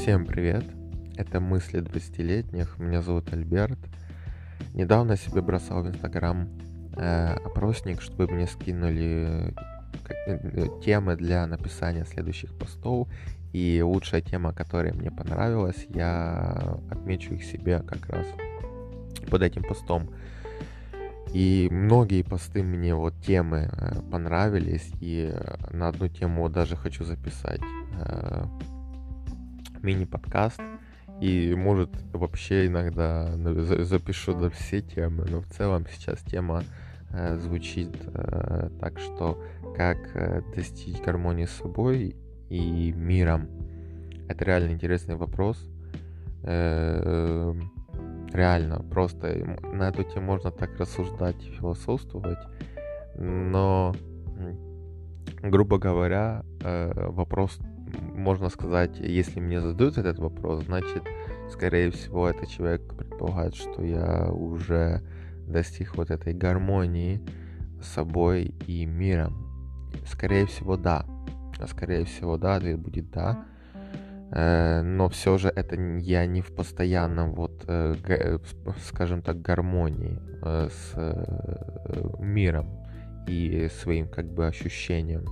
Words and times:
Всем 0.00 0.24
привет! 0.24 0.64
Это 1.18 1.40
мысли 1.40 1.82
20-летних. 1.82 2.78
Меня 2.78 3.02
зовут 3.02 3.34
Альберт. 3.34 3.78
Недавно 4.72 5.18
себе 5.18 5.42
бросал 5.42 5.82
в 5.82 5.88
Инстаграм 5.88 6.48
э, 6.96 7.34
опросник, 7.34 8.00
чтобы 8.00 8.26
мне 8.26 8.46
скинули 8.46 9.54
э, 10.26 10.66
темы 10.82 11.16
для 11.16 11.46
написания 11.46 12.06
следующих 12.06 12.56
постов. 12.56 13.08
И 13.52 13.82
лучшая 13.84 14.22
тема, 14.22 14.54
которая 14.54 14.94
мне 14.94 15.10
понравилась, 15.10 15.86
я 15.90 16.78
отмечу 16.90 17.34
их 17.34 17.44
себе 17.44 17.80
как 17.80 18.08
раз 18.08 18.26
под 19.30 19.42
этим 19.42 19.62
постом. 19.64 20.08
И 21.34 21.68
многие 21.70 22.22
посты 22.22 22.62
мне 22.62 22.94
вот 22.94 23.12
темы 23.20 23.68
э, 23.70 24.00
понравились, 24.10 24.90
и 25.02 25.30
на 25.72 25.88
одну 25.88 26.08
тему 26.08 26.48
даже 26.48 26.74
хочу 26.74 27.04
записать 27.04 27.60
э, 27.98 28.44
мини-подкаст. 29.82 30.60
И 31.20 31.54
может 31.54 31.90
вообще 32.12 32.66
иногда 32.66 33.36
запишу 33.84 34.34
до 34.34 34.48
все 34.50 34.80
темы, 34.80 35.26
но 35.28 35.42
в 35.42 35.46
целом 35.48 35.84
сейчас 35.90 36.20
тема 36.20 36.62
э, 37.10 37.36
звучит 37.36 37.90
э, 38.06 38.70
так, 38.80 38.98
что 38.98 39.42
как 39.76 39.98
э, 40.14 40.42
достичь 40.54 41.00
гармонии 41.02 41.44
с 41.44 41.50
собой 41.50 42.16
и 42.48 42.92
миром. 42.92 43.48
Это 44.28 44.44
реально 44.44 44.72
интересный 44.72 45.16
вопрос. 45.16 45.58
Э, 46.42 47.54
реально, 48.32 48.82
просто 48.90 49.58
на 49.72 49.88
эту 49.88 50.04
тему 50.04 50.26
можно 50.26 50.50
так 50.50 50.78
рассуждать, 50.78 51.36
философствовать, 51.58 52.38
но, 53.16 53.94
грубо 55.42 55.78
говоря, 55.78 56.44
э, 56.62 57.10
вопрос 57.10 57.58
можно 58.14 58.48
сказать, 58.48 58.98
если 58.98 59.40
мне 59.40 59.60
задают 59.60 59.98
этот 59.98 60.18
вопрос, 60.18 60.64
значит, 60.64 61.02
скорее 61.50 61.90
всего, 61.90 62.28
этот 62.28 62.48
человек 62.48 62.94
предполагает, 62.94 63.54
что 63.54 63.82
я 63.82 64.30
уже 64.30 65.02
достиг 65.46 65.96
вот 65.96 66.10
этой 66.10 66.32
гармонии 66.34 67.20
с 67.82 67.88
собой 67.88 68.54
и 68.66 68.86
миром. 68.86 69.90
Скорее 70.06 70.46
всего, 70.46 70.76
да. 70.76 71.04
Скорее 71.68 72.04
всего, 72.04 72.36
да, 72.38 72.56
ответ 72.56 72.78
будет 72.78 73.10
да. 73.10 73.44
Э, 74.32 74.82
но 74.82 75.08
все 75.08 75.38
же 75.38 75.48
это 75.48 75.76
я 75.76 76.24
не 76.26 76.40
в 76.40 76.54
постоянном, 76.54 77.34
вот, 77.34 77.64
э, 77.66 78.38
скажем 78.86 79.22
так, 79.22 79.42
гармонии 79.42 80.20
э, 80.42 80.68
с 80.70 80.94
миром 82.18 82.68
и 83.26 83.68
своим 83.80 84.08
как 84.08 84.32
бы 84.32 84.46
ощущением. 84.46 85.24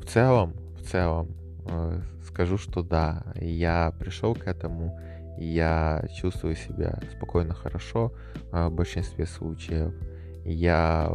В 0.00 0.04
целом, 0.06 0.54
целом 0.88 1.28
э, 1.66 2.00
скажу, 2.26 2.58
что 2.58 2.82
да, 2.82 3.24
я 3.36 3.92
пришел 3.98 4.34
к 4.34 4.46
этому, 4.46 4.98
я 5.38 6.04
чувствую 6.14 6.56
себя 6.56 6.98
спокойно, 7.12 7.54
хорошо 7.54 8.12
э, 8.52 8.68
в 8.68 8.72
большинстве 8.72 9.26
случаев. 9.26 9.92
Я 10.44 11.10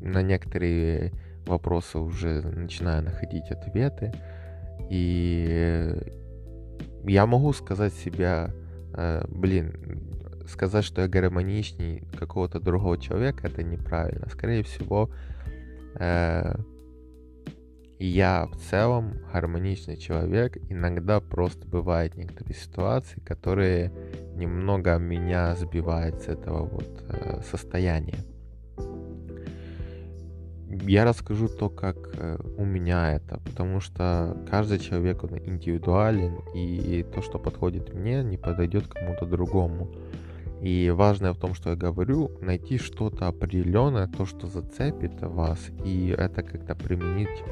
на 0.00 0.22
некоторые 0.22 1.12
вопросы 1.46 1.98
уже 1.98 2.42
начинаю 2.42 3.04
находить 3.04 3.50
ответы. 3.50 4.12
И 4.90 5.94
я 7.04 7.26
могу 7.26 7.52
сказать 7.52 7.94
себя, 7.94 8.50
э, 8.94 9.24
блин, 9.28 9.74
сказать, 10.48 10.84
что 10.84 11.02
я 11.02 11.08
гармоничней 11.08 12.02
какого-то 12.18 12.60
другого 12.60 12.98
человека, 12.98 13.46
это 13.46 13.62
неправильно. 13.62 14.28
Скорее 14.28 14.62
всего, 14.62 15.10
я 17.98 18.46
в 18.46 18.56
целом 18.56 19.14
гармоничный 19.32 19.96
человек. 19.96 20.58
Иногда 20.68 21.20
просто 21.20 21.66
бывают 21.66 22.16
некоторые 22.16 22.54
ситуации, 22.54 23.20
которые 23.20 23.92
немного 24.34 24.98
меня 24.98 25.54
сбивают 25.56 26.22
с 26.22 26.28
этого 26.28 26.66
вот 26.66 27.04
э, 27.08 27.40
состояния. 27.50 28.18
Я 30.68 31.04
расскажу 31.04 31.48
то, 31.48 31.70
как 31.70 31.96
э, 32.14 32.38
у 32.58 32.64
меня 32.64 33.14
это, 33.14 33.40
потому 33.46 33.80
что 33.80 34.36
каждый 34.50 34.78
человек 34.78 35.24
он 35.24 35.38
индивидуален, 35.38 36.40
и 36.54 37.04
то, 37.14 37.22
что 37.22 37.38
подходит 37.38 37.94
мне, 37.94 38.22
не 38.22 38.36
подойдет 38.36 38.88
кому-то 38.88 39.26
другому. 39.26 39.90
И 40.60 40.90
важное 40.90 41.32
в 41.32 41.38
том, 41.38 41.54
что 41.54 41.70
я 41.70 41.76
говорю, 41.76 42.30
найти 42.40 42.78
что-то 42.78 43.28
определенное, 43.28 44.06
то, 44.06 44.26
что 44.26 44.48
зацепит 44.48 45.20
вас, 45.20 45.58
и 45.84 46.14
это 46.16 46.42
как-то 46.42 46.74
применить 46.74 47.44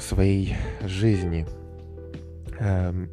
своей 0.00 0.56
жизни. 0.82 1.46
Эм, 2.58 3.10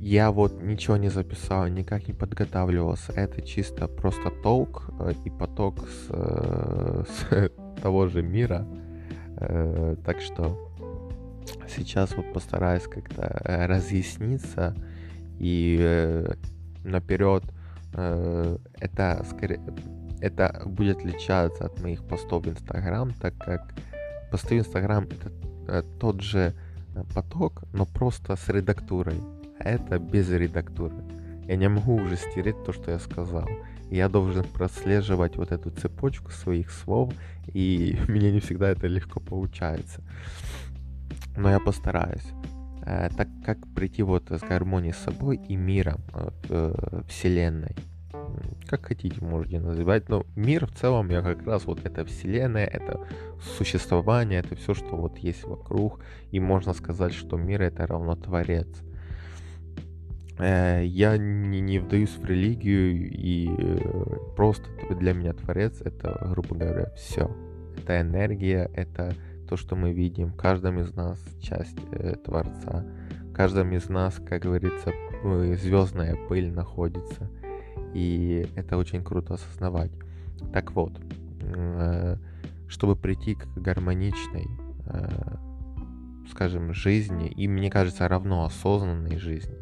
я 0.00 0.30
вот 0.30 0.62
ничего 0.62 0.96
не 0.96 1.10
записал, 1.10 1.66
никак 1.66 2.08
не 2.08 2.14
подготавливался. 2.14 3.12
Это 3.12 3.42
чисто 3.42 3.86
просто 3.86 4.30
толк 4.30 4.84
э, 4.98 5.12
и 5.26 5.30
поток 5.30 5.86
с, 5.86 6.06
э, 6.08 7.04
с 7.06 7.50
того 7.82 8.06
же 8.06 8.22
мира. 8.22 8.66
Э, 9.36 9.96
так 10.04 10.20
что 10.20 10.72
сейчас 11.68 12.16
вот 12.16 12.32
постараюсь 12.32 12.84
как-то 12.84 13.42
разъясниться 13.44 14.74
и 15.38 16.24
наперед 16.84 17.44
это 17.92 19.24
скорее 19.28 19.60
это 20.20 20.62
будет 20.66 20.98
отличаться 20.98 21.66
от 21.66 21.80
моих 21.80 22.06
постов 22.06 22.44
в 22.44 22.48
Инстаграм, 22.50 23.12
так 23.12 23.36
как 23.38 23.74
посты 24.30 24.56
в 24.56 24.58
Инстаграм 24.60 25.04
это 25.04 25.30
тот 25.98 26.20
же 26.20 26.54
э, 26.94 27.04
поток, 27.14 27.62
но 27.72 27.86
просто 27.86 28.36
с 28.36 28.48
редактурой. 28.48 29.20
А 29.58 29.68
это 29.68 29.98
без 29.98 30.30
редактуры. 30.30 30.94
Я 31.46 31.56
не 31.56 31.68
могу 31.68 31.94
уже 31.96 32.16
стереть 32.16 32.62
то, 32.64 32.72
что 32.72 32.90
я 32.90 32.98
сказал. 32.98 33.48
Я 33.90 34.08
должен 34.08 34.44
прослеживать 34.44 35.36
вот 35.36 35.52
эту 35.52 35.70
цепочку 35.70 36.30
своих 36.30 36.70
слов, 36.70 37.12
и 37.52 37.98
мне 38.08 38.32
не 38.32 38.40
всегда 38.40 38.70
это 38.70 38.86
легко 38.86 39.20
получается. 39.20 40.02
Но 41.36 41.50
я 41.50 41.60
постараюсь. 41.60 42.26
Э, 42.84 43.08
так 43.16 43.28
как 43.44 43.58
прийти 43.74 44.02
вот 44.02 44.30
с 44.30 44.40
гармонией 44.40 44.94
с 44.94 44.98
собой 44.98 45.40
и 45.48 45.56
миром, 45.56 46.00
вселенной 47.08 47.76
как 48.66 48.86
хотите 48.86 49.24
можете 49.24 49.60
называть, 49.60 50.08
но 50.08 50.24
мир 50.36 50.66
в 50.66 50.72
целом 50.72 51.10
я 51.10 51.22
как 51.22 51.44
раз 51.46 51.64
вот 51.64 51.84
это 51.84 52.04
вселенная, 52.04 52.66
это 52.66 53.06
существование, 53.58 54.40
это 54.40 54.54
все, 54.56 54.74
что 54.74 54.96
вот 54.96 55.18
есть 55.18 55.44
вокруг, 55.44 56.00
и 56.30 56.40
можно 56.40 56.72
сказать, 56.72 57.12
что 57.12 57.36
мир 57.36 57.62
это 57.62 57.86
равно 57.86 58.16
творец. 58.16 58.68
Э, 60.38 60.82
я 60.84 61.16
не, 61.18 61.60
не 61.60 61.78
вдаюсь 61.78 62.16
в 62.16 62.24
религию, 62.24 63.10
и 63.10 63.50
э, 63.50 64.16
просто 64.36 64.64
для 64.90 65.12
меня 65.12 65.34
творец 65.34 65.80
это, 65.80 66.18
грубо 66.30 66.54
говоря, 66.54 66.90
все. 66.96 67.30
Это 67.76 68.00
энергия, 68.00 68.70
это 68.74 69.14
то, 69.48 69.56
что 69.56 69.76
мы 69.76 69.92
видим. 69.92 70.28
В 70.28 70.36
каждом 70.36 70.78
из 70.80 70.94
нас 70.94 71.18
часть 71.42 71.76
э, 71.92 72.14
Творца. 72.24 72.84
В 73.30 73.32
каждом 73.32 73.72
из 73.72 73.88
нас, 73.88 74.20
как 74.26 74.42
говорится, 74.42 74.92
звездная 75.56 76.16
пыль 76.28 76.52
находится. 76.52 77.28
И 77.94 78.46
это 78.54 78.76
очень 78.76 79.02
круто 79.02 79.34
осознавать. 79.34 79.90
Так 80.52 80.72
вот, 80.72 80.92
э, 81.42 82.16
чтобы 82.68 82.96
прийти 82.96 83.34
к 83.34 83.46
гармоничной, 83.56 84.46
э, 84.86 85.08
скажем, 86.30 86.72
жизни, 86.72 87.28
и 87.28 87.48
мне 87.48 87.70
кажется, 87.70 88.08
равно 88.08 88.44
осознанной 88.44 89.18
жизни, 89.18 89.56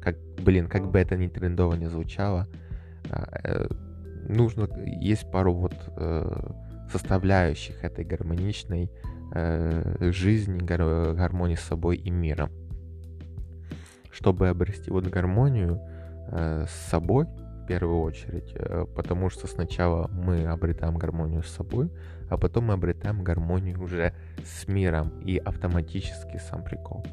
как, 0.00 0.16
блин, 0.42 0.68
как 0.68 0.90
бы 0.90 0.98
это 0.98 1.16
ни 1.16 1.28
трендово 1.28 1.74
не 1.74 1.88
звучало, 1.88 2.48
э, 3.10 3.66
нужно, 4.28 4.68
есть 5.00 5.30
пару 5.30 5.52
вот 5.54 5.74
составляющих 6.90 7.82
этой 7.82 8.04
гармоничной 8.04 8.90
жизни, 10.00 10.58
гармонии 10.58 11.56
с 11.56 11.60
собой 11.60 11.96
и 11.96 12.10
миром. 12.10 12.50
Чтобы 14.10 14.48
обрести 14.48 14.90
вот 14.90 15.06
гармонию 15.08 15.80
с 16.30 16.70
собой, 16.88 17.26
в 17.64 17.66
первую 17.66 18.00
очередь, 18.02 18.52
э, 18.54 18.84
потому 18.94 19.30
что 19.30 19.46
сначала 19.46 20.08
мы 20.08 20.44
обретаем 20.44 20.96
гармонию 20.96 21.42
с 21.42 21.48
собой, 21.48 21.90
а 22.28 22.36
потом 22.36 22.64
мы 22.64 22.74
обретаем 22.74 23.24
гармонию 23.24 23.82
уже 23.82 24.12
с 24.44 24.68
миром 24.68 25.20
и 25.20 25.38
автоматически 25.38 26.36
сам 26.36 26.62
прикол. 26.62 27.06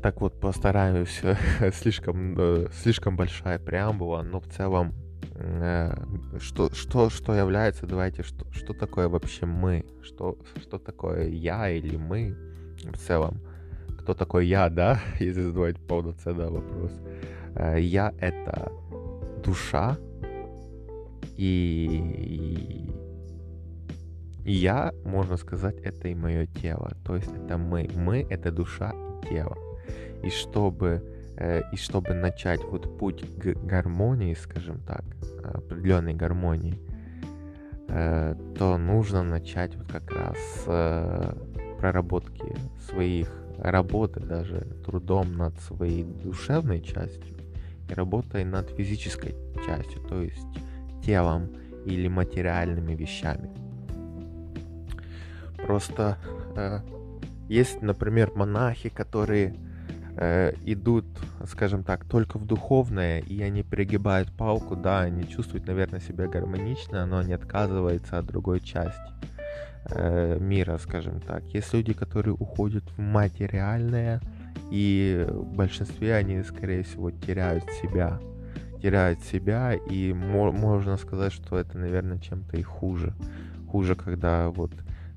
Так 0.00 0.20
вот, 0.20 0.40
постараюсь, 0.40 1.22
слишком, 1.74 2.36
э, 2.38 2.68
слишком 2.72 3.16
большая 3.16 3.58
преамбула, 3.58 4.22
но 4.22 4.38
в 4.38 4.46
целом, 4.46 4.94
э, 5.34 5.92
что, 6.38 6.72
что, 6.72 7.10
что 7.10 7.34
является, 7.34 7.86
давайте, 7.86 8.22
что, 8.22 8.46
что 8.52 8.74
такое 8.74 9.08
вообще 9.08 9.44
мы, 9.44 9.84
что, 10.02 10.38
что 10.56 10.78
такое 10.78 11.28
я 11.28 11.68
или 11.68 11.96
мы 11.96 12.36
в 12.84 12.96
целом, 12.96 13.40
кто 13.98 14.14
такой 14.14 14.46
я, 14.46 14.68
да, 14.68 15.00
если 15.18 15.42
задавать 15.42 15.80
полноценный 15.80 16.48
вопрос. 16.48 16.92
Э, 17.54 17.80
я 17.80 18.12
это 18.18 18.72
душа 19.44 19.96
и 21.36 22.88
я, 24.44 24.92
можно 25.04 25.36
сказать, 25.36 25.76
это 25.82 26.08
и 26.08 26.14
мое 26.14 26.46
тело. 26.46 26.92
То 27.04 27.16
есть 27.16 27.30
это 27.32 27.58
мы. 27.58 27.88
Мы— 27.94 28.26
это 28.30 28.50
душа 28.50 28.92
и 28.92 29.28
тело. 29.28 29.56
И 30.22 30.30
чтобы, 30.30 31.02
э, 31.36 31.62
и 31.72 31.76
чтобы 31.76 32.14
начать 32.14 32.60
вот 32.64 32.98
путь 32.98 33.24
к 33.38 33.54
гармонии, 33.64 34.34
скажем 34.34 34.80
так, 34.80 35.04
определенной 35.44 36.14
гармонии, 36.14 36.78
э, 37.88 38.34
то 38.58 38.78
нужно 38.78 39.22
начать 39.22 39.76
вот 39.76 39.88
как 39.88 40.10
раз 40.10 40.36
с 40.36 41.36
проработки 41.78 42.56
своих 42.88 43.28
работы 43.58 44.20
даже 44.20 44.60
трудом 44.84 45.36
над 45.36 45.58
своей 45.60 46.04
душевной 46.04 46.80
частью 46.80 47.41
и 47.88 47.94
работой 47.94 48.44
над 48.44 48.70
физической 48.70 49.34
частью, 49.66 50.00
то 50.02 50.22
есть 50.22 50.46
телом 51.04 51.50
или 51.84 52.08
материальными 52.08 52.94
вещами. 52.94 53.50
Просто 55.66 56.18
э, 56.56 56.80
есть, 57.48 57.82
например, 57.82 58.32
монахи, 58.34 58.88
которые 58.88 59.54
э, 60.16 60.54
идут, 60.64 61.04
скажем 61.46 61.84
так, 61.84 62.04
только 62.04 62.38
в 62.38 62.46
духовное, 62.46 63.20
и 63.20 63.42
они 63.42 63.62
перегибают 63.62 64.32
палку, 64.32 64.76
да, 64.76 65.00
они 65.00 65.28
чувствуют, 65.28 65.66
наверное, 65.66 66.00
себя 66.00 66.26
гармонично, 66.26 67.06
но 67.06 67.18
они 67.18 67.32
отказываются 67.32 68.18
от 68.18 68.26
другой 68.26 68.60
части 68.60 69.12
э, 69.86 70.38
мира, 70.40 70.78
скажем 70.78 71.20
так. 71.20 71.44
Есть 71.54 71.72
люди, 71.72 71.92
которые 71.92 72.34
уходят 72.34 72.84
в 72.96 72.98
материальное, 72.98 74.20
и 74.72 75.26
в 75.28 75.54
большинстве 75.54 76.14
они, 76.14 76.42
скорее 76.42 76.82
всего, 76.82 77.10
теряют 77.10 77.64
себя. 77.82 78.18
Теряют 78.80 79.20
себя, 79.20 79.74
и 79.74 80.14
мо- 80.14 80.50
можно 80.50 80.96
сказать, 80.96 81.34
что 81.34 81.58
это, 81.58 81.76
наверное, 81.76 82.18
чем-то 82.18 82.56
и 82.56 82.62
хуже. 82.62 83.12
Хуже, 83.68 83.94
когда 83.94 84.48
вот 84.48 84.72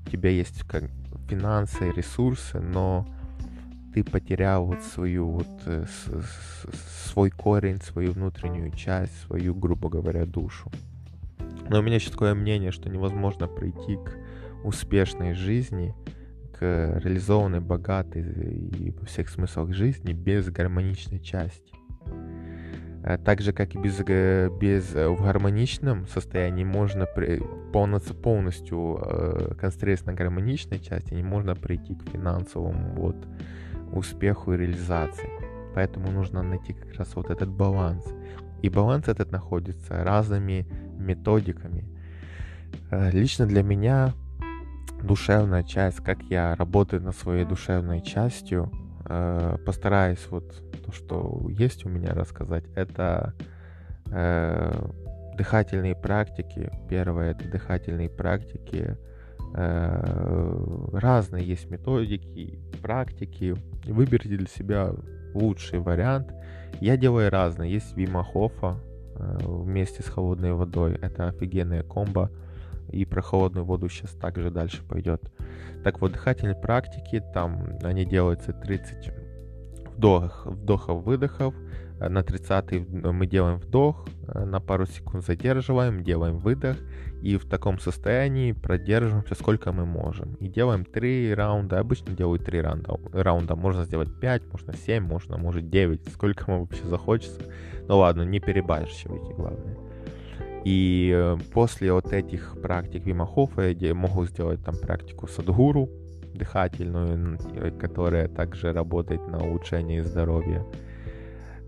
у 0.06 0.10
тебя 0.10 0.28
есть 0.28 0.62
как 0.64 0.84
финансы, 1.30 1.90
ресурсы, 1.90 2.60
но 2.60 3.08
ты 3.94 4.04
потерял 4.04 4.66
вот 4.66 4.82
свою 4.82 5.30
вот 5.30 5.48
э, 5.64 5.86
свой 7.06 7.30
корень, 7.30 7.80
свою 7.80 8.12
внутреннюю 8.12 8.72
часть, 8.72 9.18
свою, 9.22 9.54
грубо 9.54 9.88
говоря, 9.88 10.26
душу. 10.26 10.70
Но 11.70 11.78
у 11.78 11.82
меня 11.82 11.94
еще 11.94 12.10
такое 12.10 12.34
мнение, 12.34 12.72
что 12.72 12.90
невозможно 12.90 13.48
прийти 13.48 13.96
к 13.96 14.18
успешной 14.64 15.32
жизни, 15.32 15.94
к 16.58 17.00
реализованной, 17.02 17.60
богатой 17.60 18.22
и 18.22 18.90
во 18.90 19.06
всех 19.06 19.28
смыслах 19.28 19.72
жизни 19.72 20.12
без 20.12 20.48
гармоничной 20.48 21.20
части. 21.20 21.74
Э, 23.06 23.18
так 23.18 23.40
же, 23.40 23.52
как 23.52 23.74
и 23.74 23.78
без, 23.78 24.00
э, 24.06 24.50
без 24.60 24.94
э, 24.94 25.08
в 25.08 25.22
гармоничном 25.22 26.06
состоянии 26.08 26.64
можно 26.64 27.06
полностью, 27.72 28.16
полностью 28.16 29.00
э, 29.00 29.54
концентрироваться 29.60 30.06
на 30.06 30.14
гармоничной 30.14 30.80
части, 30.80 31.14
не 31.14 31.22
можно 31.22 31.54
прийти 31.54 31.94
к 31.94 32.02
финансовому 32.10 32.94
вот, 32.96 33.16
успеху 33.92 34.54
и 34.54 34.56
реализации. 34.56 35.30
Поэтому 35.74 36.10
нужно 36.10 36.42
найти 36.42 36.72
как 36.72 36.94
раз 36.94 37.14
вот 37.14 37.30
этот 37.30 37.48
баланс. 37.48 38.04
И 38.62 38.68
баланс 38.68 39.08
этот 39.08 39.30
находится 39.30 40.02
разными 40.02 40.66
методиками. 40.98 41.84
Лично 42.90 43.46
для 43.46 43.62
меня 43.62 44.14
душевная 45.02 45.62
часть, 45.62 45.98
как 45.98 46.22
я 46.22 46.54
работаю 46.54 47.02
над 47.02 47.16
своей 47.16 47.44
душевной 47.44 48.02
частью, 48.02 48.70
э, 49.08 49.58
постараюсь 49.64 50.26
вот 50.30 50.62
то, 50.84 50.92
что 50.92 51.46
есть 51.50 51.84
у 51.84 51.88
меня 51.88 52.12
рассказать, 52.14 52.64
это 52.74 53.34
э, 54.10 54.72
дыхательные 55.36 55.94
практики. 55.94 56.70
Первое 56.88 57.32
это 57.32 57.48
дыхательные 57.48 58.08
практики. 58.08 58.96
Э, 59.54 60.88
разные 60.92 61.44
есть 61.44 61.70
методики, 61.70 62.58
практики. 62.82 63.54
Выберите 63.84 64.36
для 64.36 64.46
себя 64.46 64.92
лучший 65.34 65.78
вариант. 65.78 66.32
Я 66.80 66.96
делаю 66.96 67.30
разные. 67.30 67.72
Есть 67.72 67.96
Вима 67.96 68.24
Хофа 68.24 68.76
э, 69.14 69.38
вместе 69.44 70.02
с 70.02 70.06
холодной 70.06 70.52
водой. 70.52 70.98
Это 71.00 71.28
офигенная 71.28 71.82
комбо 71.82 72.30
и 72.96 73.04
про 73.04 73.22
холодную 73.22 73.64
воду 73.64 73.88
сейчас 73.88 74.12
также 74.12 74.50
дальше 74.50 74.82
пойдет. 74.82 75.22
Так 75.84 76.00
вот, 76.00 76.12
дыхательные 76.12 76.56
практики, 76.56 77.22
там 77.32 77.78
они 77.82 78.04
делаются 78.04 78.52
30 78.52 79.12
вдохов, 79.96 80.46
вдохов, 80.46 81.04
выдохов. 81.04 81.54
Э, 82.00 82.08
на 82.08 82.22
30 82.22 82.88
мы 82.90 83.26
делаем 83.26 83.58
вдох, 83.58 84.06
на 84.26 84.60
пару 84.60 84.86
секунд 84.86 85.24
задерживаем, 85.24 86.02
делаем 86.02 86.38
выдох. 86.38 86.76
И 87.22 87.36
в 87.36 87.48
таком 87.48 87.78
состоянии 87.78 88.52
продерживаемся 88.52 89.34
сколько 89.34 89.72
мы 89.72 89.86
можем. 89.86 90.34
И 90.34 90.48
делаем 90.48 90.84
3 90.84 91.34
раунда. 91.34 91.78
Обычно 91.78 92.14
делаю 92.14 92.38
3 92.38 92.60
раунда. 92.60 92.98
раунда. 93.12 93.56
Можно 93.56 93.84
сделать 93.84 94.10
5, 94.20 94.52
можно 94.52 94.74
7, 94.74 95.02
можно, 95.02 95.38
может 95.38 95.68
9. 95.68 96.12
Сколько 96.12 96.44
вам 96.46 96.60
вообще 96.60 96.84
захочется. 96.84 97.40
Ну 97.88 97.98
ладно, 97.98 98.22
не 98.22 98.38
перебарщивайте, 98.38 99.32
главное. 99.34 99.85
И 100.66 101.12
э, 101.14 101.38
после 101.52 101.92
вот 101.92 102.12
этих 102.12 102.60
практик 102.60 103.06
Вимахофа 103.06 103.70
я 103.70 103.94
могу 103.94 104.24
сделать 104.24 104.64
там 104.64 104.74
практику 104.76 105.28
Садгуру, 105.28 105.88
дыхательную, 106.34 107.38
э, 107.54 107.70
которая 107.70 108.26
также 108.26 108.72
работает 108.72 109.24
на 109.28 109.38
улучшение 109.38 110.02
здоровья. 110.02 110.66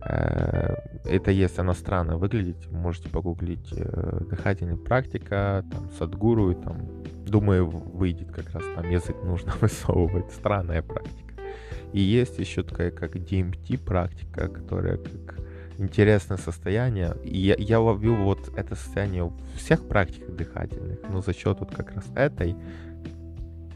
Э, 0.04 0.74
это 1.04 1.30
если 1.30 1.60
она 1.60 1.74
странно 1.74 2.16
выглядит, 2.16 2.68
можете 2.72 3.08
погуглить 3.08 3.72
дыхательная 3.72 4.74
практика, 4.74 5.64
там 5.70 5.88
Садгуру, 5.96 6.50
и 6.50 6.54
там, 6.56 7.04
думаю, 7.24 7.68
выйдет 7.68 8.32
как 8.32 8.50
раз 8.50 8.64
там 8.74 8.90
язык 8.90 9.14
нужно 9.22 9.52
высовывать. 9.60 10.32
Странная 10.32 10.82
практика. 10.82 11.34
И 11.92 12.00
есть 12.00 12.40
еще 12.40 12.64
такая 12.64 12.90
как 12.90 13.14
DMT 13.14 13.78
практика, 13.78 14.48
которая 14.48 14.96
как 14.96 15.38
интересное 15.78 16.36
состояние. 16.36 17.16
И 17.24 17.38
я, 17.38 17.54
я 17.56 17.80
ловил 17.80 18.16
вот 18.16 18.52
это 18.56 18.74
состояние 18.74 19.24
в 19.24 19.56
всех 19.56 19.86
практиках 19.86 20.34
дыхательных, 20.34 20.98
но 21.08 21.22
за 21.22 21.32
счет 21.32 21.58
вот 21.60 21.74
как 21.74 21.94
раз 21.94 22.04
этой 22.14 22.56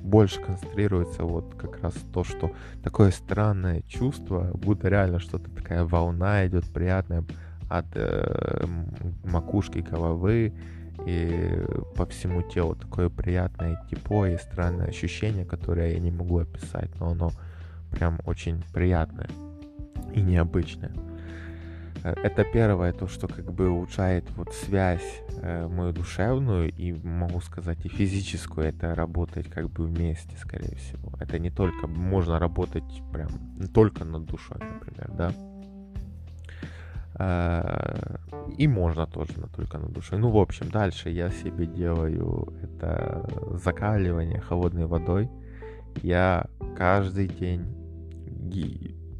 больше 0.00 0.40
концентрируется 0.40 1.22
вот 1.22 1.54
как 1.54 1.80
раз 1.80 1.94
то, 2.12 2.24
что 2.24 2.52
такое 2.82 3.12
странное 3.12 3.82
чувство, 3.82 4.50
будто 4.52 4.88
реально 4.88 5.20
что-то 5.20 5.48
такая 5.50 5.84
волна 5.84 6.46
идет 6.46 6.64
приятная 6.64 7.24
от 7.70 7.86
э, 7.94 8.66
макушки 9.24 9.78
головы 9.78 10.52
и 11.06 11.64
по 11.96 12.04
всему 12.06 12.42
телу 12.42 12.74
такое 12.74 13.08
приятное 13.08 13.82
тепло 13.90 14.26
и 14.26 14.36
странное 14.36 14.88
ощущение, 14.88 15.44
которое 15.44 15.92
я 15.92 16.00
не 16.00 16.10
могу 16.10 16.38
описать, 16.38 16.90
но 16.98 17.12
оно 17.12 17.32
прям 17.90 18.18
очень 18.26 18.62
приятное 18.72 19.28
и 20.12 20.20
необычное. 20.20 20.92
Э, 22.02 22.14
это 22.22 22.44
первое, 22.44 22.92
то, 22.92 23.08
что 23.08 23.28
как 23.28 23.52
бы 23.52 23.68
улучшает 23.68 24.24
вот 24.36 24.52
связь 24.52 25.22
э, 25.42 25.66
мою 25.68 25.92
душевную 25.92 26.70
и, 26.70 26.92
могу 26.92 27.40
сказать, 27.40 27.84
и 27.84 27.88
физическую. 27.88 28.66
Это 28.66 28.94
работать 28.94 29.48
как 29.48 29.70
бы 29.70 29.86
вместе, 29.86 30.36
скорее 30.36 30.76
всего. 30.76 31.12
Это 31.20 31.38
не 31.38 31.50
только, 31.50 31.86
можно 31.86 32.38
работать 32.38 33.02
прям 33.12 33.28
только 33.74 34.04
над 34.04 34.24
душой, 34.24 34.58
например, 34.58 35.10
да. 35.16 35.32
Э, 37.18 38.16
и 38.58 38.66
можно 38.66 39.06
тоже 39.06 39.38
на 39.38 39.46
только 39.48 39.78
над 39.78 39.92
душой. 39.92 40.18
Ну, 40.18 40.30
в 40.30 40.38
общем, 40.38 40.70
дальше 40.70 41.10
я 41.10 41.30
себе 41.30 41.66
делаю 41.66 42.52
это 42.62 43.28
закаливание 43.52 44.40
холодной 44.40 44.86
водой. 44.86 45.30
Я 46.02 46.46
каждый 46.76 47.28
день 47.28 47.66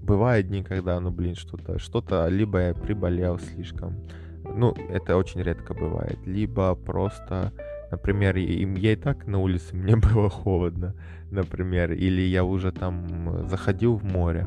бывают 0.03 0.49
дни, 0.49 0.63
когда, 0.63 0.99
ну, 1.01 1.11
блин, 1.11 1.35
что-то, 1.35 1.79
что-то, 1.79 2.29
либо 2.29 2.59
я 2.59 2.75
приболел 2.75 3.39
слишком, 3.39 3.97
ну, 4.45 4.75
это 4.91 5.17
очень 5.17 5.43
редко 5.43 5.75
бывает, 5.75 6.19
либо 6.27 6.75
просто, 6.75 7.53
например, 7.91 8.37
им 8.37 8.75
я 8.75 8.93
и 8.93 8.97
так 8.97 9.27
на 9.27 9.39
улице, 9.39 9.75
мне 9.77 9.97
было 9.97 10.29
холодно, 10.29 10.95
например, 11.31 11.93
или 11.93 12.23
я 12.23 12.45
уже 12.45 12.73
там 12.73 13.49
заходил 13.49 13.97
в 13.97 14.05
море, 14.05 14.47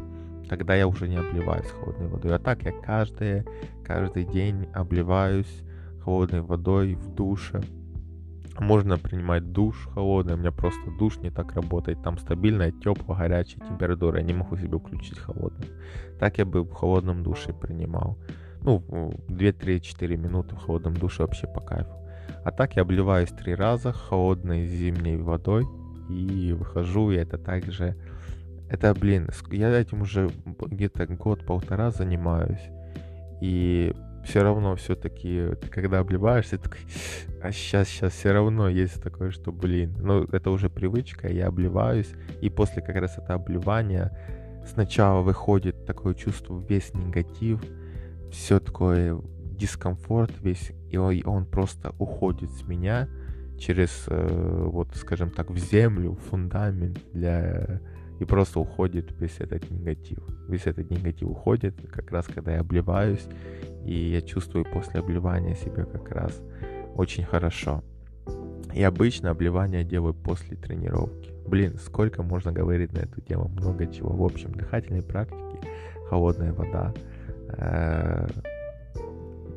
тогда 0.49 0.75
я 0.75 0.87
уже 0.87 1.07
не 1.07 1.17
обливаюсь 1.17 1.67
холодной 1.67 2.07
водой. 2.07 2.35
А 2.35 2.39
так 2.39 2.63
я 2.63 2.71
каждый, 2.71 3.43
каждый 3.83 4.25
день 4.25 4.67
обливаюсь 4.73 5.63
холодной 6.01 6.41
водой 6.41 6.95
в 6.95 7.15
душе. 7.15 7.61
Можно 8.59 8.97
принимать 8.97 9.51
душ 9.51 9.87
холодный, 9.93 10.35
у 10.35 10.37
меня 10.37 10.51
просто 10.51 10.89
душ 10.97 11.17
не 11.17 11.29
так 11.29 11.53
работает. 11.53 12.01
Там 12.03 12.17
стабильная, 12.17 12.71
теплая, 12.71 13.19
горячая 13.19 13.65
температура. 13.67 14.19
Я 14.19 14.25
не 14.25 14.33
могу 14.33 14.55
себе 14.57 14.79
включить 14.79 15.19
холодный. 15.19 15.67
Так 16.19 16.37
я 16.37 16.45
бы 16.45 16.63
в 16.63 16.71
холодном 16.71 17.21
душе 17.21 17.53
принимал. 17.53 18.17
Ну, 18.61 18.81
2-3-4 19.27 20.17
минуты 20.17 20.55
в 20.55 20.59
холодном 20.59 20.95
душе 20.95 21.23
вообще 21.23 21.47
по 21.47 21.59
кайфу. 21.59 21.91
А 22.43 22.51
так 22.51 22.75
я 22.75 22.83
обливаюсь 22.83 23.29
три 23.29 23.55
раза 23.55 23.91
холодной 23.91 24.67
зимней 24.67 25.17
водой 25.17 25.65
и 26.09 26.53
выхожу, 26.53 27.11
и 27.11 27.17
это 27.17 27.37
также... 27.37 27.95
Это, 28.69 28.93
блин, 28.95 29.29
я 29.51 29.69
этим 29.69 30.01
уже 30.01 30.31
где-то 30.59 31.05
год-полтора 31.07 31.91
занимаюсь. 31.91 32.69
И 33.41 33.93
все 34.25 34.43
равно 34.43 34.75
все-таки, 34.75 35.55
когда 35.69 35.99
обливаешься, 35.99 36.57
такой, 36.57 36.79
а 37.41 37.51
сейчас, 37.51 37.87
сейчас 37.87 38.13
все 38.13 38.31
равно 38.31 38.67
есть 38.67 39.01
такое, 39.01 39.31
что, 39.31 39.51
блин, 39.51 39.95
ну 39.99 40.23
это 40.23 40.49
уже 40.49 40.69
привычка, 40.69 41.31
я 41.31 41.47
обливаюсь, 41.47 42.09
и 42.41 42.49
после 42.49 42.81
как 42.81 42.95
раз 42.95 43.17
это 43.17 43.35
обливания 43.35 44.11
сначала 44.67 45.21
выходит 45.21 45.85
такое 45.85 46.15
чувство, 46.15 46.61
весь 46.67 46.93
негатив, 46.93 47.61
все 48.31 48.59
такое 48.59 49.21
дискомфорт 49.57 50.31
весь, 50.41 50.71
и 50.89 50.97
он 50.97 51.45
просто 51.45 51.93
уходит 51.99 52.51
с 52.51 52.67
меня 52.67 53.07
через, 53.57 54.05
э, 54.07 54.63
вот, 54.65 54.89
скажем 54.95 55.29
так, 55.29 55.49
в 55.49 55.57
землю, 55.57 56.11
в 56.11 56.29
фундамент 56.29 56.99
для 57.13 57.79
и 58.19 58.25
просто 58.25 58.59
уходит 58.59 59.11
весь 59.19 59.39
этот 59.39 59.69
негатив. 59.69 60.19
Весь 60.47 60.65
этот 60.67 60.89
негатив 60.89 61.29
уходит 61.29 61.75
как 61.91 62.11
раз, 62.11 62.25
когда 62.27 62.53
я 62.53 62.61
обливаюсь, 62.61 63.25
и 63.85 63.93
я 63.93 64.21
чувствую 64.21 64.65
после 64.65 64.99
обливания 64.99 65.55
себя 65.55 65.85
как 65.85 66.09
раз 66.09 66.41
очень 66.95 67.25
хорошо. 67.25 67.83
И 68.73 68.83
обычно 68.83 69.29
обливание 69.29 69.83
делаю 69.83 70.13
после 70.13 70.57
тренировки. 70.57 71.31
Блин, 71.47 71.77
сколько 71.77 72.23
можно 72.23 72.51
говорить 72.51 72.91
на 72.93 72.99
эту 72.99 73.21
тему, 73.21 73.47
много 73.47 73.87
чего. 73.87 74.09
В 74.09 74.23
общем, 74.23 74.51
дыхательные 74.51 75.03
практики, 75.03 75.59
холодная 76.09 76.51
вода. 76.51 76.93
Э, 77.57 78.27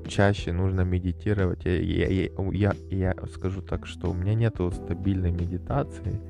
чаще 0.07 0.53
нужно 0.53 0.83
медитировать. 0.83 1.65
Я, 1.65 1.77
я, 1.77 2.31
я, 2.53 2.75
я 2.91 3.15
скажу 3.35 3.63
так, 3.63 3.87
что 3.87 4.11
у 4.11 4.15
меня 4.15 4.35
нету 4.35 4.71
стабильной 4.71 5.33
медитации, 5.33 6.21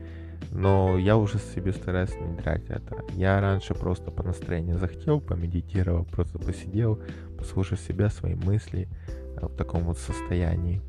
но 0.52 0.98
я 0.98 1.16
уже 1.16 1.38
себе 1.38 1.72
стараюсь 1.72 2.14
внедрять 2.14 2.64
это. 2.68 3.04
Я 3.14 3.40
раньше 3.40 3.74
просто 3.74 4.10
по 4.10 4.22
настроению 4.22 4.78
захотел, 4.78 5.20
помедитировал, 5.20 6.04
просто 6.04 6.38
посидел, 6.38 7.00
послушал 7.36 7.76
себя, 7.78 8.08
свои 8.08 8.34
мысли 8.34 8.88
э, 9.36 9.46
в 9.46 9.56
таком 9.56 9.84
вот 9.84 9.98
состоянии. 9.98 10.80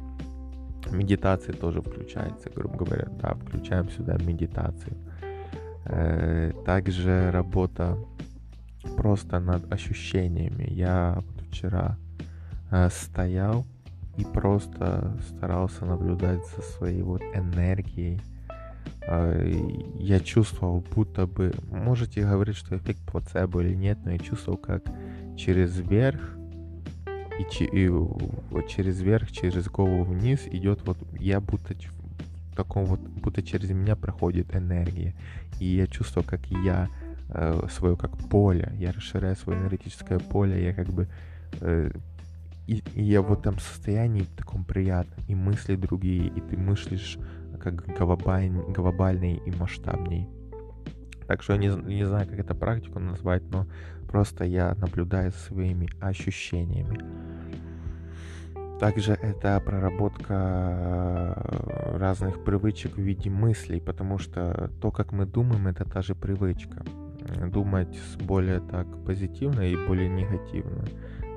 Медитация 0.91 1.53
тоже 1.53 1.81
включается, 1.81 2.49
грубо 2.49 2.77
говоря, 2.77 3.07
да, 3.21 3.35
включаем 3.35 3.89
сюда 3.89 4.17
медитацию. 4.17 4.97
Э, 5.85 6.51
также 6.65 7.31
работа 7.31 7.97
просто 8.97 9.39
над 9.39 9.71
ощущениями. 9.71 10.67
Я 10.69 11.15
вот 11.17 11.45
вчера 11.47 11.97
э, 12.71 12.89
стоял 12.89 13.65
и 14.17 14.25
просто 14.25 15.17
старался 15.29 15.85
наблюдать 15.85 16.41
за 16.55 16.61
своей 16.61 17.01
вот 17.01 17.21
энергией, 17.33 18.21
я 19.97 20.19
чувствовал, 20.19 20.83
будто 20.93 21.25
бы, 21.25 21.53
можете 21.71 22.21
говорить, 22.21 22.55
что 22.55 22.77
эффект 22.77 23.01
плацебо 23.05 23.61
или 23.61 23.73
нет, 23.73 23.97
но 24.03 24.11
я 24.11 24.19
чувствовал, 24.19 24.57
как 24.57 24.83
через 25.35 25.79
верх 25.79 26.35
и, 27.39 27.63
и 27.63 27.87
вот 27.87 28.67
через 28.67 29.01
верх, 29.01 29.31
через 29.31 29.67
голову 29.67 30.03
вниз 30.03 30.41
идет 30.51 30.81
вот, 30.85 30.97
я 31.17 31.39
будто 31.39 31.73
в 31.73 32.55
таком 32.55 32.85
вот, 32.85 32.99
будто 32.99 33.41
через 33.41 33.69
меня 33.69 33.95
проходит 33.95 34.53
энергия. 34.53 35.15
И 35.59 35.65
я 35.65 35.87
чувствовал, 35.87 36.27
как 36.27 36.45
я 36.47 36.89
э, 37.29 37.67
свое 37.71 37.95
как 37.95 38.17
поле, 38.29 38.73
я 38.77 38.91
расширяю 38.91 39.37
свое 39.37 39.59
энергетическое 39.59 40.19
поле, 40.19 40.63
я 40.65 40.73
как 40.73 40.87
бы 40.87 41.07
э, 41.61 41.91
и, 42.69 42.83
и 42.93 43.01
я 43.01 43.23
в 43.23 43.33
этом 43.33 43.57
состоянии 43.57 44.27
таком 44.38 44.63
приятном, 44.63 45.25
и 45.27 45.33
мысли 45.33 45.75
другие, 45.75 46.27
и 46.27 46.39
ты 46.39 46.55
мыслишь 46.55 47.17
как 47.59 47.97
глобальный, 47.97 48.63
глобальный 48.71 49.41
и 49.43 49.51
масштабней. 49.51 50.29
Так 51.27 51.41
что 51.41 51.53
я 51.53 51.59
не, 51.59 51.67
не 51.67 52.05
знаю, 52.05 52.27
как 52.27 52.39
эту 52.39 52.55
практику 52.55 52.99
назвать, 52.99 53.41
но 53.51 53.65
просто 54.07 54.45
я 54.45 54.75
наблюдаю 54.75 55.31
своими 55.31 55.89
ощущениями. 55.99 56.99
Также 58.79 59.13
это 59.13 59.59
проработка 59.59 60.33
э, 61.35 61.97
разных 61.97 62.43
привычек 62.43 62.95
в 62.95 63.01
виде 63.01 63.31
мыслей, 63.31 63.81
потому 63.81 64.19
что 64.19 64.71
то, 64.79 64.91
как 64.91 65.11
мы 65.11 65.25
думаем, 65.25 65.67
это 65.67 65.85
та 65.85 66.03
же 66.03 66.13
привычка. 66.13 66.85
Думать 67.51 67.99
более 68.21 68.59
так 68.59 68.88
позитивно 69.05 69.61
и 69.61 69.75
более 69.88 70.07
негативно. 70.07 70.85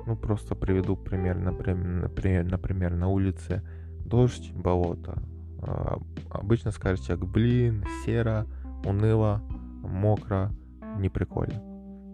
Ну, 0.05 0.15
просто 0.15 0.55
приведу 0.55 0.95
пример, 0.95 1.37
например, 1.37 2.45
например 2.45 2.95
на 2.95 3.07
улице 3.07 3.61
дождь, 4.05 4.51
болото. 4.53 5.23
А, 5.61 5.97
обычно 6.29 6.71
скажет 6.71 7.05
человек, 7.05 7.25
блин, 7.25 7.85
серо, 8.05 8.45
уныло, 8.85 9.41
мокро, 9.81 10.51
не 10.97 11.09
прикольно. 11.09 11.61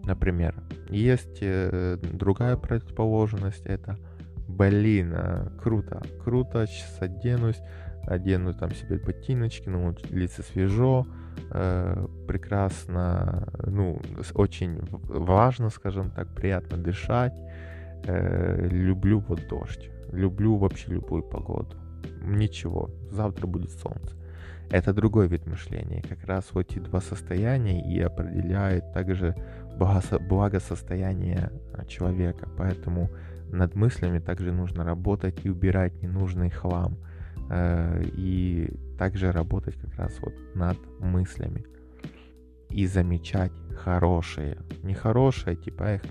Например, 0.04 0.54
есть 0.88 1.38
э, 1.42 1.98
другая 2.12 2.56
противоположность, 2.56 3.66
это 3.66 3.98
блин, 4.48 5.12
а, 5.14 5.50
круто, 5.60 6.02
круто, 6.22 6.66
сейчас 6.66 6.96
оденусь, 7.00 7.60
одену 8.06 8.54
там 8.54 8.70
себе 8.70 8.98
ботиночки, 8.98 9.68
ну, 9.68 9.94
лицо 10.10 10.42
свежо, 10.42 11.06
э, 11.50 12.06
прекрасно, 12.26 13.48
ну, 13.64 14.00
очень 14.34 14.80
важно, 14.90 15.70
скажем 15.70 16.10
так, 16.10 16.28
приятно 16.34 16.78
дышать, 16.78 17.34
э, 18.04 18.68
люблю 18.68 19.20
вот 19.20 19.46
дождь, 19.48 19.90
люблю 20.12 20.56
вообще 20.56 20.92
любую 20.92 21.22
погоду 21.22 21.76
ничего, 22.22 22.90
завтра 23.10 23.46
будет 23.46 23.70
солнце. 23.70 24.16
Это 24.70 24.92
другой 24.92 25.26
вид 25.26 25.46
мышления. 25.46 26.02
Как 26.08 26.24
раз 26.24 26.48
вот 26.52 26.70
эти 26.70 26.78
два 26.78 27.00
состояния 27.00 27.82
и 27.82 28.00
определяют 28.00 28.92
также 28.92 29.34
благосостояние 29.76 31.50
а, 31.72 31.84
человека. 31.86 32.48
Поэтому 32.56 33.10
над 33.50 33.74
мыслями 33.74 34.20
также 34.20 34.52
нужно 34.52 34.84
работать 34.84 35.44
и 35.44 35.50
убирать 35.50 36.00
ненужный 36.02 36.50
хлам. 36.50 36.98
Э, 37.50 38.00
и 38.16 38.70
также 38.96 39.32
работать 39.32 39.74
как 39.74 39.96
раз 39.96 40.16
вот 40.20 40.34
над 40.54 40.78
мыслями 41.00 41.64
и 42.68 42.86
замечать 42.86 43.52
хорошие. 43.84 44.56
Не 44.82 44.94
хорошие, 44.94 45.56
типа 45.56 45.94
их 45.94 46.02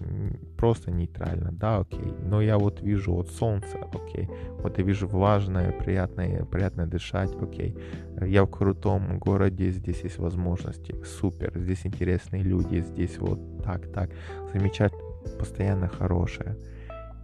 просто 0.57 0.91
нейтрально, 0.91 1.51
да, 1.51 1.79
окей. 1.79 2.13
Но 2.23 2.41
я 2.41 2.57
вот 2.57 2.81
вижу 2.81 3.13
вот 3.13 3.29
солнце, 3.29 3.77
окей. 3.93 4.29
Вот 4.63 4.77
я 4.77 4.83
вижу 4.83 5.07
влажное, 5.07 5.71
приятное, 5.71 6.43
приятно 6.45 6.87
дышать, 6.87 7.31
окей. 7.41 7.75
Я 8.21 8.43
в 8.43 8.47
крутом 8.47 9.19
городе, 9.19 9.71
здесь 9.71 10.01
есть 10.03 10.17
возможности, 10.17 10.95
супер. 11.03 11.51
Здесь 11.55 11.85
интересные 11.85 12.43
люди, 12.43 12.81
здесь 12.81 13.17
вот 13.19 13.63
так, 13.63 13.91
так. 13.91 14.09
Замечать 14.53 14.93
постоянно 15.37 15.87
хорошее. 15.87 16.57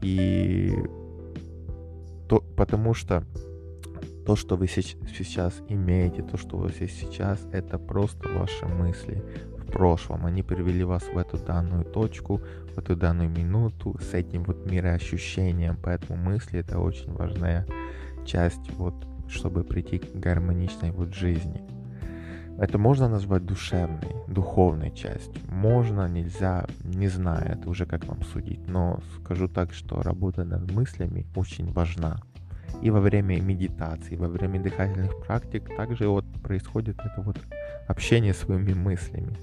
И 0.01 0.71
то, 2.29 2.43
потому 2.55 2.93
что 2.93 3.23
то, 4.25 4.35
что 4.35 4.55
вы 4.55 4.67
сейчас 4.67 5.53
имеете, 5.69 6.23
то, 6.23 6.37
что 6.37 6.57
у 6.57 6.59
вас 6.61 6.81
есть 6.81 6.99
сейчас, 6.99 7.47
это 7.51 7.77
просто 7.77 8.27
ваши 8.29 8.65
мысли 8.65 9.23
в 9.67 9.71
прошлом. 9.71 10.25
Они 10.25 10.43
привели 10.43 10.83
вас 10.83 11.03
в 11.03 11.17
эту 11.17 11.37
данную 11.37 11.83
точку, 11.83 12.41
в 12.73 12.77
эту 12.77 12.95
данную 12.95 13.29
минуту 13.29 13.97
с 13.99 14.13
этим 14.13 14.43
вот 14.43 14.69
мироощущением. 14.69 15.77
Поэтому 15.81 16.21
мысли 16.21 16.59
это 16.59 16.79
очень 16.79 17.11
важная 17.13 17.65
часть, 18.25 18.71
вот, 18.77 18.93
чтобы 19.27 19.63
прийти 19.63 19.99
к 19.99 20.13
гармоничной 20.13 20.91
вот 20.91 21.13
жизни. 21.13 21.61
Это 22.57 22.77
можно 22.77 23.09
назвать 23.09 23.45
душевной, 23.45 24.15
духовной 24.27 24.91
частью. 24.91 25.41
Можно, 25.49 26.07
нельзя, 26.07 26.65
не 26.83 27.09
знаю, 27.09 27.57
это 27.57 27.69
уже 27.69 27.85
как 27.85 28.05
вам 28.05 28.21
судить. 28.23 28.65
Но 28.67 29.01
скажу 29.19 29.49
так, 29.49 29.73
что 29.73 30.01
работа 30.01 30.45
над 30.45 30.71
мыслями 30.71 31.25
очень 31.35 31.71
важна 31.73 32.21
и 32.81 32.89
во 32.89 32.99
время 32.99 33.41
медитации, 33.41 34.15
во 34.15 34.27
время 34.27 34.61
дыхательных 34.61 35.17
практик 35.25 35.63
также 35.75 36.07
вот 36.07 36.25
происходит 36.43 36.97
это 36.99 37.21
вот 37.21 37.37
общение 37.87 38.33
своими 38.33 38.73
мыслями. 38.73 39.35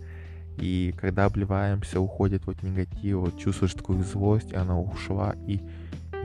И 0.59 0.95
когда 1.01 1.25
обливаемся, 1.25 2.01
уходит 2.01 2.47
вот 2.47 2.63
негатив, 2.63 3.19
вот 3.19 3.39
чувствуешь 3.39 3.75
такую 3.75 4.03
злость, 4.05 4.53
и 4.53 4.57
она 4.57 4.79
ушла, 4.79 5.35
и, 5.47 5.55
и 5.55 5.61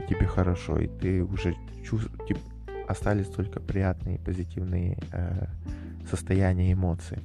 тебе 0.08 0.26
хорошо, 0.26 0.78
и 0.78 0.86
ты 0.86 1.24
уже 1.24 1.54
чувствуешь, 1.84 2.38
остались 2.86 3.26
только 3.26 3.60
приятные, 3.60 4.18
позитивные 4.18 4.98
э, 5.12 5.46
состояния, 6.10 6.72
эмоции. 6.72 7.18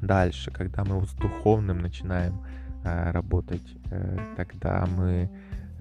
Дальше, 0.00 0.50
когда 0.50 0.84
мы 0.84 0.98
вот 0.98 1.08
с 1.08 1.14
духовным 1.14 1.78
начинаем 1.78 2.44
э, 2.84 3.10
работать, 3.10 3.76
э, 3.90 4.18
тогда 4.36 4.86
мы 4.96 5.30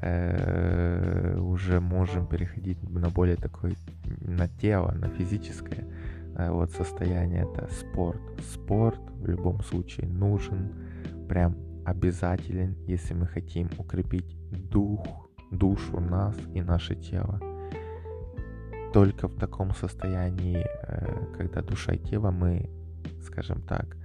уже 0.01 1.79
можем 1.79 2.27
переходить 2.27 2.81
на 2.89 3.09
более 3.09 3.35
такой, 3.35 3.77
на 4.21 4.47
тело, 4.47 4.91
на 4.93 5.09
физическое 5.09 5.85
э, 6.35 6.49
вот 6.51 6.71
состояние. 6.71 7.43
Это 7.43 7.69
спорт. 7.71 8.21
Спорт 8.53 8.99
в 9.11 9.27
любом 9.27 9.61
случае 9.63 10.07
нужен, 10.07 10.73
прям 11.29 11.55
обязателен, 11.85 12.75
если 12.87 13.13
мы 13.13 13.27
хотим 13.27 13.69
укрепить 13.77 14.35
дух, 14.51 15.29
душу 15.51 15.99
нас 15.99 16.35
и 16.53 16.61
наше 16.61 16.95
тело. 16.95 17.39
Только 18.93 19.27
в 19.27 19.35
таком 19.35 19.73
состоянии, 19.73 20.65
э, 20.83 21.35
когда 21.37 21.61
душа 21.61 21.93
и 21.93 21.99
тело, 21.99 22.31
мы, 22.31 22.69
скажем 23.23 23.61
так, 23.61 23.95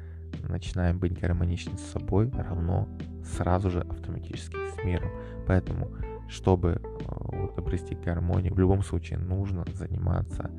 начинаем 0.49 0.99
быть 0.99 1.19
гармоничны 1.19 1.77
с 1.79 1.93
собой, 1.93 2.31
равно 2.31 2.89
сразу 3.37 3.71
же 3.71 3.81
автоматически 3.81 4.57
с 4.75 4.85
миром. 4.85 5.11
Поэтому 5.47 5.91
чтобы 6.29 6.81
вот, 7.07 7.59
обрести 7.59 7.95
гармонию, 7.95 8.55
в 8.55 8.59
любом 8.59 8.83
случае 8.83 9.19
нужно 9.19 9.65
заниматься 9.75 10.51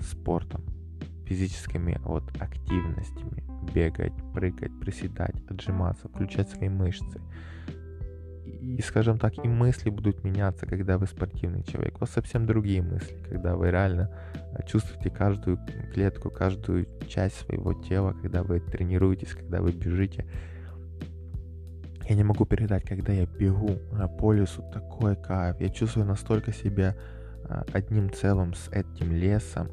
спортом, 0.00 0.64
физическими 1.26 1.98
вот 2.04 2.24
активностями, 2.40 3.44
бегать, 3.72 4.12
прыгать, 4.32 4.78
приседать, 4.78 5.42
отжиматься, 5.48 6.08
включать 6.08 6.48
свои 6.48 6.68
мышцы. 6.68 7.20
И, 8.64 8.80
скажем 8.80 9.18
так, 9.18 9.36
и 9.44 9.46
мысли 9.46 9.90
будут 9.90 10.24
меняться, 10.24 10.66
когда 10.66 10.96
вы 10.96 11.06
спортивный 11.06 11.62
человек. 11.64 11.96
У 11.96 12.00
вас 12.00 12.10
совсем 12.10 12.46
другие 12.46 12.82
мысли, 12.82 13.16
когда 13.28 13.56
вы 13.56 13.70
реально 13.70 14.10
э, 14.52 14.66
чувствуете 14.66 15.10
каждую 15.10 15.58
клетку, 15.92 16.30
каждую 16.30 16.88
часть 17.06 17.36
своего 17.36 17.74
тела, 17.74 18.14
когда 18.20 18.42
вы 18.42 18.60
тренируетесь, 18.60 19.34
когда 19.34 19.60
вы 19.60 19.72
бежите. 19.72 20.26
Я 22.08 22.16
не 22.16 22.24
могу 22.24 22.46
передать, 22.46 22.84
когда 22.84 23.12
я 23.12 23.26
бегу 23.26 23.78
по 24.18 24.32
лесу, 24.32 24.64
такой 24.72 25.16
кайф. 25.16 25.60
Я 25.60 25.68
чувствую 25.68 26.06
настолько 26.06 26.52
себя 26.52 26.96
э, 27.44 27.62
одним 27.72 28.10
целым 28.10 28.54
с 28.54 28.68
этим 28.68 29.12
лесом, 29.12 29.68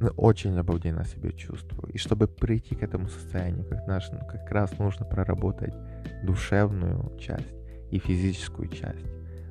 ну, 0.00 0.08
очень 0.16 0.56
обалденно 0.56 1.04
себя 1.04 1.32
чувствую. 1.32 1.92
И 1.92 1.98
чтобы 1.98 2.28
прийти 2.28 2.74
к 2.74 2.82
этому 2.82 3.08
состоянию, 3.08 3.64
как, 3.64 3.86
наш, 3.86 4.10
ну, 4.10 4.20
как 4.26 4.50
раз 4.50 4.78
нужно 4.78 5.04
проработать 5.04 5.74
душевную 6.24 7.16
часть 7.18 7.57
и 7.90 7.98
физическую 7.98 8.68
часть. 8.68 9.06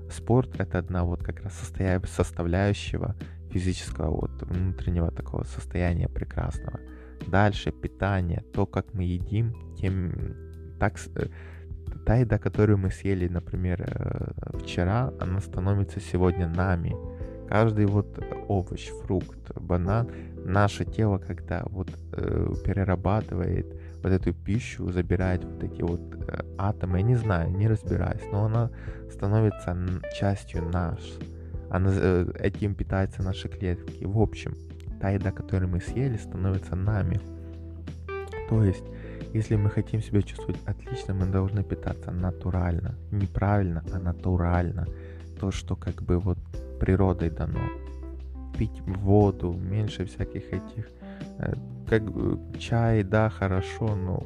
Спорт— 0.10 0.56
это 0.60 0.80
одна 0.80 1.04
вот 1.04 1.24
как 1.24 1.42
раз 1.42 1.54
составляющего 2.06 3.16
физического 3.52 4.12
вот 4.12 4.42
внутреннего 4.44 5.12
такого 5.12 5.44
состояния 5.44 6.08
прекрасного. 6.08 6.80
Дальше 7.28 7.72
питание, 7.72 8.44
то, 8.54 8.66
как 8.66 8.94
мы 8.94 9.04
едим, 9.04 9.54
тем 9.80 10.12
так 10.80 10.98
э, 11.16 11.28
та 12.06 12.16
еда, 12.16 12.38
которую 12.38 12.78
мы 12.78 12.92
съели, 12.92 13.28
например, 13.28 13.82
э, 13.82 14.58
вчера, 14.60 15.12
она 15.20 15.42
становится 15.42 16.00
сегодня 16.00 16.48
нами. 16.48 16.96
Каждый 17.50 17.86
вот 17.86 18.20
овощ, 18.48 18.90
фрукт, 19.04 19.52
банан, 19.56 20.10
наше 20.46 20.86
тело, 20.86 21.18
когда 21.18 21.64
вот 21.66 21.90
э, 22.14 22.54
перерабатывает 22.66 23.77
вот 24.08 24.22
эту 24.22 24.34
пищу, 24.34 24.92
забирает 24.92 25.44
вот 25.44 25.64
эти 25.64 25.82
вот 25.82 26.02
э, 26.28 26.42
атомы, 26.58 26.98
я 26.98 27.04
не 27.04 27.16
знаю, 27.16 27.52
не 27.52 27.68
разбираюсь, 27.68 28.24
но 28.32 28.46
она 28.46 28.70
становится 29.12 29.78
частью 30.20 30.64
нас. 30.70 31.00
Она, 31.70 31.92
э, 31.94 32.32
этим 32.40 32.76
питаются 32.76 33.24
наши 33.24 33.50
клетки. 33.50 34.06
В 34.06 34.20
общем, 34.20 34.54
та 35.02 35.10
еда, 35.10 35.32
которую 35.32 35.70
мы 35.70 35.82
съели, 35.82 36.18
становится 36.18 36.76
нами. 36.76 37.20
То 38.50 38.64
есть, 38.64 38.86
если 39.34 39.56
мы 39.56 39.70
хотим 39.70 40.02
себя 40.02 40.22
чувствовать 40.22 40.60
отлично, 40.66 41.14
мы 41.14 41.26
должны 41.26 41.64
питаться 41.64 42.12
натурально. 42.12 42.96
Неправильно, 43.12 43.84
а 43.94 44.00
натурально. 44.00 44.88
То, 45.40 45.52
что 45.52 45.76
как 45.76 46.02
бы 46.02 46.20
вот 46.20 46.38
природой 46.80 47.30
дано. 47.30 47.60
Пить 48.58 48.82
воду, 48.82 49.54
меньше 49.54 50.06
всяких 50.06 50.52
этих, 50.54 50.88
как 51.88 52.04
чай, 52.60 53.04
да, 53.04 53.30
хорошо, 53.30 53.96
но 53.96 54.20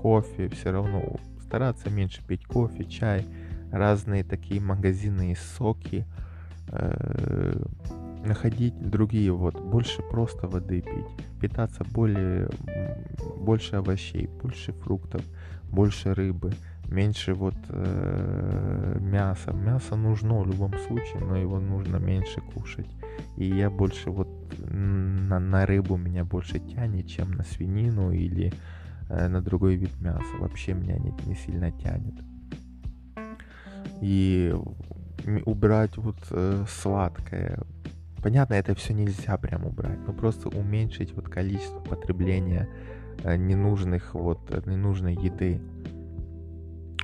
кофе 0.00 0.48
все 0.48 0.70
равно 0.70 1.16
стараться 1.42 1.90
меньше 1.90 2.22
пить 2.26 2.44
кофе, 2.44 2.84
чай, 2.84 3.24
разные 3.72 4.24
такие 4.24 4.60
магазинные 4.60 5.36
соки, 5.36 6.06
э, 6.68 7.62
находить 8.24 8.78
другие 8.78 9.32
вот 9.32 9.60
больше 9.60 10.02
просто 10.02 10.48
воды 10.48 10.82
пить 10.82 11.40
питаться 11.40 11.84
более 11.92 12.50
больше 13.36 13.76
овощей 13.76 14.26
больше 14.42 14.72
фруктов 14.72 15.22
больше 15.70 16.14
рыбы 16.14 16.52
меньше 16.88 17.34
вот 17.34 17.54
э, 17.68 18.98
мяса. 19.00 19.52
Мясо 19.52 19.96
нужно 19.96 20.40
в 20.40 20.46
любом 20.46 20.72
случае, 20.78 21.20
но 21.20 21.36
его 21.36 21.60
нужно 21.60 21.96
меньше 21.96 22.40
кушать. 22.40 22.88
И 23.36 23.44
я 23.46 23.70
больше 23.70 24.10
вот 24.10 24.28
на, 24.58 25.38
на 25.38 25.66
рыбу 25.66 25.96
меня 25.96 26.24
больше 26.24 26.58
тянет, 26.58 27.06
чем 27.06 27.32
на 27.32 27.44
свинину 27.44 28.10
или 28.10 28.52
э, 29.08 29.28
на 29.28 29.40
другой 29.40 29.76
вид 29.76 30.00
мяса. 30.00 30.36
Вообще 30.38 30.74
меня 30.74 30.98
не, 30.98 31.12
не 31.26 31.34
сильно 31.34 31.70
тянет. 31.70 32.14
И 34.00 34.54
убрать 35.44 35.96
вот 35.96 36.16
э, 36.30 36.64
сладкое. 36.68 37.60
Понятно, 38.22 38.54
это 38.54 38.74
все 38.74 38.94
нельзя 38.94 39.36
прям 39.36 39.64
убрать, 39.64 39.98
но 40.06 40.12
просто 40.12 40.48
уменьшить 40.48 41.12
вот 41.14 41.28
количество 41.28 41.80
потребления 41.80 42.68
э, 43.22 43.36
ненужных 43.36 44.14
вот 44.14 44.66
ненужной 44.66 45.14
еды 45.14 45.60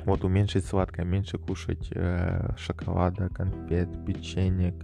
вот 0.05 0.25
уменьшить 0.25 0.67
сладкое, 0.67 1.07
меньше 1.07 1.39
кушать 1.39 1.89
э, 1.91 2.55
шоколада, 2.59 3.29
конфет, 3.31 3.89
печенек, 4.05 4.75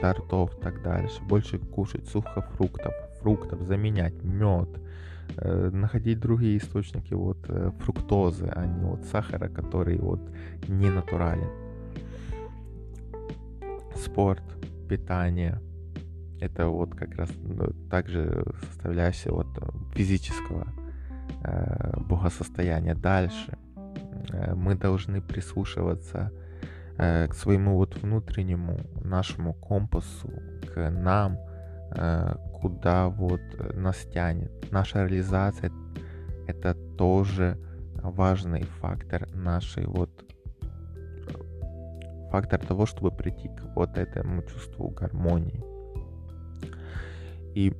тортов 0.00 0.56
и 0.58 0.60
так 0.60 0.82
дальше. 0.82 1.22
Больше 1.22 1.58
кушать 1.58 2.06
сухофруктов, 2.08 2.92
фруктов, 3.20 3.62
заменять 3.62 4.14
мед, 4.22 4.68
э, 5.36 5.70
находить 5.72 6.20
другие 6.20 6.58
источники 6.58 7.14
вот 7.14 7.38
э, 7.48 7.70
фруктозы, 7.80 8.50
а 8.54 8.66
не 8.66 8.84
вот 8.84 9.04
сахара, 9.04 9.48
который 9.48 9.98
вот 9.98 10.20
не 10.68 10.90
натурален. 10.90 11.50
Спорт, 13.96 14.42
питание, 14.88 15.60
это 16.40 16.66
вот 16.66 16.94
как 16.94 17.14
раз 17.16 17.30
ну, 17.42 17.72
также 17.90 18.44
составляющая 18.68 19.30
вот 19.30 19.46
физического 19.94 20.66
э, 21.44 21.92
благосостояния. 22.00 22.94
Дальше 22.94 23.56
Э, 24.30 24.54
мы 24.54 24.74
должны 24.74 25.20
прислушиваться 25.20 26.32
э, 26.98 27.28
к 27.28 27.34
своему 27.34 27.76
вот 27.76 27.96
внутреннему 28.02 28.78
нашему 29.02 29.54
компасу, 29.54 30.30
к 30.74 30.90
нам, 30.90 31.38
э, 31.94 32.34
куда 32.60 33.08
вот 33.08 33.40
нас 33.74 33.96
тянет. 34.12 34.50
Наша 34.70 35.04
реализация— 35.04 35.70
это 36.46 36.74
тоже 36.96 37.58
важный 38.02 38.62
фактор 38.62 39.28
нашей 39.34 39.86
вот 39.86 40.10
фактор 42.32 42.58
того, 42.64 42.86
чтобы 42.86 43.10
прийти 43.10 43.48
к 43.48 43.76
вот 43.76 43.98
этому 43.98 44.42
чувству 44.42 44.88
гармонии. 44.88 45.62
И 47.54 47.74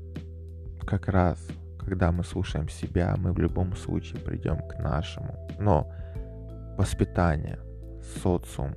как 0.86 1.08
раз, 1.08 1.38
когда 1.78 2.12
мы 2.12 2.22
слушаем 2.22 2.68
себя, 2.68 3.14
мы 3.16 3.32
в 3.32 3.38
любом 3.38 3.74
случае 3.74 4.20
придем 4.20 4.58
к 4.68 4.78
нашему. 4.78 5.48
Но 5.58 5.90
воспитание, 6.76 7.58
социум, 8.22 8.74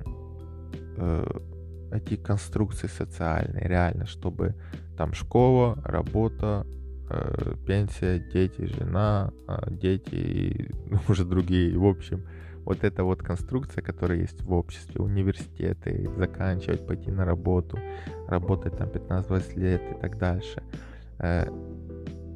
эти 1.92 2.16
конструкции 2.16 2.88
социальные, 2.88 3.68
реально, 3.68 4.06
чтобы 4.06 4.54
там 4.96 5.12
школа, 5.14 5.78
работа, 5.84 6.66
э, 7.08 7.54
пенсия, 7.66 8.18
дети, 8.18 8.66
жена, 8.66 9.32
э, 9.48 9.70
дети 9.70 10.14
и 10.14 10.70
ну, 10.90 10.98
уже 11.08 11.24
другие. 11.24 11.78
В 11.78 11.84
общем, 11.84 12.24
вот 12.64 12.82
эта 12.82 13.04
вот 13.04 13.22
конструкция, 13.22 13.82
которая 13.82 14.18
есть 14.18 14.42
в 14.42 14.52
обществе, 14.52 15.00
университеты, 15.00 16.10
заканчивать, 16.16 16.86
пойти 16.86 17.10
на 17.10 17.24
работу, 17.24 17.78
работать 18.26 18.76
там 18.76 18.88
15-20 18.88 19.58
лет 19.58 19.82
и 19.90 20.00
так 20.00 20.18
дальше. 20.18 20.62
Э, 21.18 21.46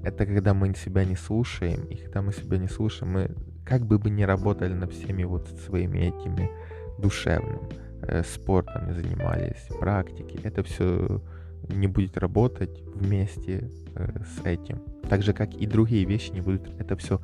это 0.03 0.25
когда 0.25 0.55
мы 0.55 0.75
себя 0.75 1.05
не 1.05 1.17
слушаем, 1.17 1.85
и 1.87 1.97
когда 1.97 2.23
мы 2.23 2.33
себя 2.33 2.59
не 2.59 2.69
слушаем, 2.69 3.13
мы 3.13 3.31
как 3.67 3.85
бы 3.87 3.99
мы 3.99 4.11
ни 4.11 4.23
работали 4.23 4.73
над 4.73 4.93
всеми 4.93 5.25
вот 5.25 5.49
своими 5.67 5.99
этими 5.99 6.51
душевным, 6.99 7.61
э, 7.69 7.90
спортом 8.25 8.89
не 8.89 8.95
занимались, 8.95 9.67
практики, 9.79 10.39
это 10.43 10.63
все 10.63 11.21
не 11.69 11.87
будет 11.87 12.17
работать 12.17 12.83
вместе 12.95 13.71
э, 13.95 14.23
с 14.25 14.45
этим. 14.45 14.81
Так 15.09 15.23
же, 15.23 15.33
как 15.33 15.55
и 15.55 15.67
другие 15.67 16.05
вещи 16.05 16.31
не 16.31 16.41
будут. 16.41 16.69
Это 16.79 16.97
все 16.97 17.21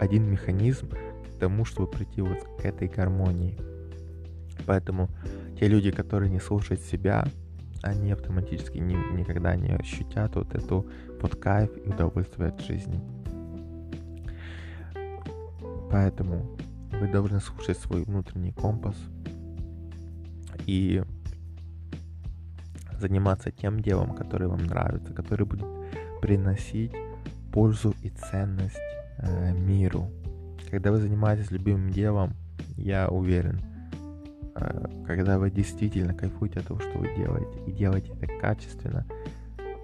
один 0.00 0.30
механизм 0.30 0.90
к 0.90 1.38
тому, 1.38 1.64
чтобы 1.64 1.90
прийти 1.90 2.22
вот 2.22 2.38
к 2.60 2.64
этой 2.64 2.88
гармонии. 2.88 3.58
Поэтому 4.66 5.08
те 5.58 5.66
люди, 5.66 5.90
которые 5.90 6.30
не 6.30 6.40
слушают 6.40 6.80
себя, 6.80 7.24
они 7.82 8.12
автоматически 8.12 8.78
ни, 8.78 8.94
никогда 9.16 9.56
не 9.56 9.74
ощутят 9.74 10.36
вот 10.36 10.54
эту 10.54 10.86
под 11.20 11.36
кайф 11.36 11.70
и 11.84 11.88
удовольствие 11.88 12.48
от 12.48 12.60
жизни. 12.60 13.00
Поэтому 15.90 16.56
вы 16.92 17.08
должны 17.08 17.40
слушать 17.40 17.78
свой 17.78 18.04
внутренний 18.04 18.52
компас 18.52 18.96
и 20.66 21.02
заниматься 22.98 23.50
тем 23.50 23.80
делом, 23.80 24.14
которое 24.14 24.48
вам 24.48 24.64
нравится, 24.64 25.12
который 25.12 25.46
будет 25.46 25.66
приносить 26.20 26.92
пользу 27.52 27.94
и 28.02 28.10
ценность 28.10 28.78
э, 29.18 29.52
миру. 29.52 30.10
Когда 30.70 30.90
вы 30.92 30.98
занимаетесь 30.98 31.50
любимым 31.50 31.90
делом, 31.90 32.34
я 32.76 33.08
уверен, 33.08 33.60
э, 34.54 35.04
когда 35.06 35.38
вы 35.38 35.50
действительно 35.50 36.14
кайфуете 36.14 36.60
от 36.60 36.68
того, 36.68 36.80
что 36.80 36.98
вы 36.98 37.14
делаете, 37.16 37.58
и 37.66 37.72
делаете 37.72 38.12
это 38.20 38.32
качественно, 38.40 39.04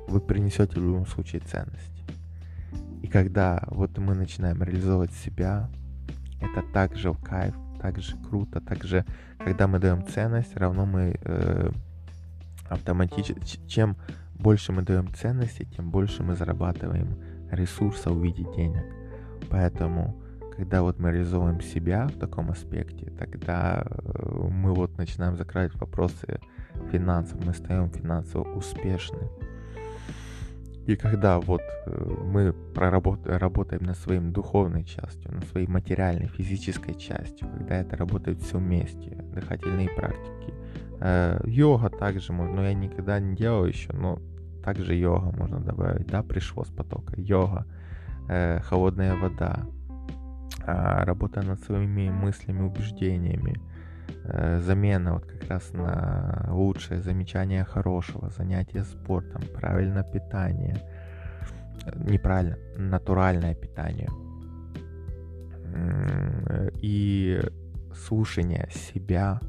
вы 0.08 0.20
принесете 0.20 0.80
в 0.80 0.84
любом 0.84 1.06
случае 1.06 1.42
ценность. 1.42 2.02
И 3.02 3.08
когда 3.08 3.62
вот 3.66 3.96
мы 3.98 4.14
начинаем 4.14 4.62
реализовывать 4.62 5.12
себя, 5.12 5.68
это 6.40 6.62
также 6.72 7.12
в 7.12 7.22
кайф, 7.22 7.54
также 7.80 8.16
круто, 8.28 8.60
также, 8.60 9.04
когда 9.38 9.66
мы 9.66 9.78
даем 9.78 10.06
ценность, 10.06 10.56
равно 10.56 10.86
мы 10.86 11.18
э, 11.20 11.70
автоматически, 12.68 13.60
чем 13.66 13.96
больше 14.34 14.72
мы 14.72 14.82
даем 14.82 15.12
ценности, 15.14 15.64
тем 15.64 15.90
больше 15.90 16.22
мы 16.22 16.34
зарабатываем 16.34 17.16
ресурса 17.50 18.10
в 18.10 18.22
виде 18.22 18.44
денег. 18.56 18.84
Поэтому, 19.50 20.20
когда 20.56 20.82
вот 20.82 20.98
мы 20.98 21.10
реализуем 21.10 21.60
себя 21.60 22.06
в 22.06 22.18
таком 22.18 22.50
аспекте, 22.50 23.10
тогда 23.18 23.84
э, 23.84 24.48
мы 24.50 24.74
вот 24.74 24.96
начинаем 24.98 25.36
закрывать 25.36 25.74
вопросы 25.74 26.40
финансов, 26.90 27.44
мы 27.44 27.54
стаем 27.54 27.90
финансово 27.90 28.44
успешны. 28.54 29.28
И 30.88 30.96
когда 30.96 31.38
вот 31.38 31.60
э, 31.84 32.14
мы 32.24 32.54
работаем 32.74 33.82
над 33.82 33.98
своей 33.98 34.20
духовной 34.20 34.84
частью, 34.84 35.34
над 35.34 35.44
своей 35.48 35.66
материальной, 35.66 36.28
физической 36.28 36.94
частью, 36.94 37.46
когда 37.46 37.76
это 37.76 37.94
работает 37.94 38.40
все 38.40 38.56
вместе, 38.56 39.10
дыхательные 39.34 39.90
практики, 39.90 40.54
э, 41.00 41.40
йога 41.44 41.90
также 41.90 42.32
можно, 42.32 42.54
но 42.54 42.62
я 42.62 42.72
никогда 42.72 43.20
не 43.20 43.36
делал 43.36 43.66
еще, 43.66 43.92
но 43.92 44.18
также 44.64 44.94
йога 44.94 45.30
можно 45.36 45.60
добавить, 45.60 46.06
да, 46.06 46.22
пришло 46.22 46.64
с 46.64 46.68
потока, 46.68 47.20
йога, 47.20 47.66
э, 48.30 48.60
холодная 48.62 49.14
вода, 49.14 49.66
э, 50.66 51.04
работа 51.04 51.42
над 51.42 51.60
своими 51.64 52.08
мыслями, 52.08 52.62
убеждениями, 52.62 53.60
замена 54.60 55.14
вот 55.14 55.26
как 55.26 55.48
раз 55.48 55.72
на 55.72 56.46
лучшее 56.50 57.00
замечание 57.00 57.64
хорошего, 57.64 58.30
занятие 58.30 58.84
спортом, 58.84 59.42
правильное 59.54 60.04
питание, 60.04 60.76
э, 61.84 61.92
неправильно, 62.10 62.56
натуральное 62.76 63.54
питание 63.54 64.08
и 66.80 67.40
слушание 67.94 68.68
себя 68.70 69.40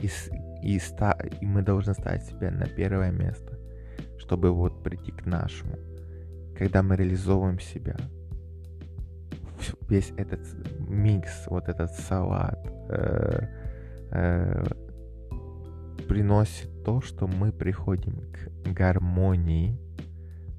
и, 0.00 0.08
и, 0.62 0.78
ста, 0.78 1.12
и 1.40 1.44
мы 1.44 1.62
должны 1.62 1.94
ставить 1.94 2.22
себя 2.24 2.50
на 2.50 2.66
первое 2.66 3.10
место, 3.10 3.58
чтобы 4.18 4.52
вот 4.52 4.82
прийти 4.82 5.12
к 5.12 5.26
нашему. 5.26 5.76
Когда 6.56 6.82
мы 6.82 6.96
реализовываем 6.96 7.60
себя, 7.60 7.96
весь 9.88 10.12
этот 10.16 10.40
микс, 10.78 11.46
вот 11.46 11.68
этот 11.68 11.90
салат, 11.92 12.58
э, 12.90 13.57
э, 14.10 14.64
приносит 16.08 16.84
то, 16.84 17.00
что 17.00 17.26
мы 17.26 17.52
приходим 17.52 18.20
к 18.32 18.72
гармонии 18.72 19.78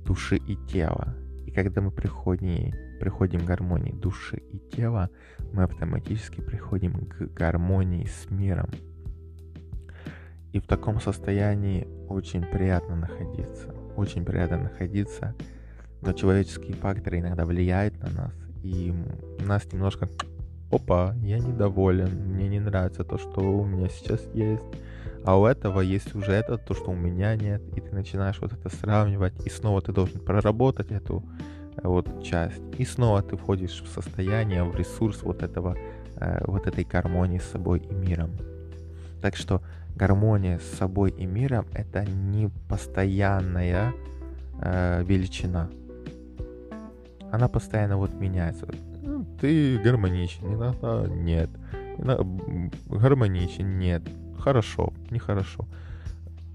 души 0.05 0.37
и 0.37 0.55
тела. 0.55 1.15
И 1.45 1.51
когда 1.51 1.81
мы 1.81 1.91
приходим, 1.91 2.73
приходим 2.99 3.41
к 3.41 3.45
гармонии 3.45 3.91
души 3.91 4.37
и 4.37 4.59
тела, 4.59 5.09
мы 5.53 5.63
автоматически 5.63 6.41
приходим 6.41 7.07
к 7.07 7.33
гармонии 7.33 8.05
с 8.05 8.29
миром. 8.29 8.69
И 10.51 10.59
в 10.59 10.67
таком 10.67 10.99
состоянии 10.99 11.87
очень 12.07 12.43
приятно 12.43 12.95
находиться. 12.95 13.73
Очень 13.95 14.25
приятно 14.25 14.57
находиться. 14.57 15.35
Но 16.01 16.13
человеческие 16.13 16.73
факторы 16.73 17.19
иногда 17.19 17.45
влияют 17.45 17.99
на 18.01 18.09
нас. 18.09 18.33
И 18.63 18.93
нас 19.45 19.71
немножко 19.71 20.07
опа, 20.71 21.15
я 21.21 21.39
недоволен, 21.39 22.09
мне 22.33 22.47
не 22.47 22.59
нравится 22.59 23.03
то, 23.03 23.17
что 23.17 23.41
у 23.41 23.65
меня 23.65 23.89
сейчас 23.89 24.21
есть, 24.33 24.63
а 25.25 25.39
у 25.39 25.45
этого 25.45 25.81
есть 25.81 26.15
уже 26.15 26.31
это, 26.31 26.57
то, 26.57 26.73
что 26.73 26.91
у 26.91 26.95
меня 26.95 27.35
нет, 27.35 27.61
и 27.75 27.81
ты 27.81 27.93
начинаешь 27.93 28.39
вот 28.39 28.53
это 28.53 28.69
сравнивать, 28.69 29.33
и 29.45 29.49
снова 29.49 29.81
ты 29.81 29.91
должен 29.91 30.19
проработать 30.21 30.91
эту 30.91 31.23
э, 31.75 31.87
вот 31.87 32.23
часть, 32.23 32.61
и 32.77 32.85
снова 32.85 33.21
ты 33.21 33.35
входишь 33.35 33.81
в 33.81 33.87
состояние, 33.87 34.63
в 34.63 34.75
ресурс 34.75 35.23
вот 35.23 35.43
этого, 35.43 35.75
э, 36.15 36.43
вот 36.45 36.67
этой 36.67 36.83
гармонии 36.83 37.39
с 37.39 37.51
собой 37.51 37.79
и 37.79 37.93
миром. 37.93 38.31
Так 39.21 39.35
что 39.35 39.61
гармония 39.95 40.59
с 40.59 40.77
собой 40.77 41.11
и 41.11 41.25
миром 41.25 41.65
это 41.73 42.05
не 42.05 42.49
постоянная 42.69 43.93
э, 44.61 45.03
величина. 45.03 45.69
Она 47.31 47.47
постоянно 47.47 47.97
вот 47.97 48.13
меняется 48.13 48.65
ты 49.39 49.77
гармоничен, 49.79 50.53
иногда 50.53 51.07
нет. 51.07 51.49
Иногда 51.97 52.25
гармоничен, 52.87 53.79
нет. 53.79 54.03
Хорошо, 54.37 54.93
нехорошо. 55.09 55.67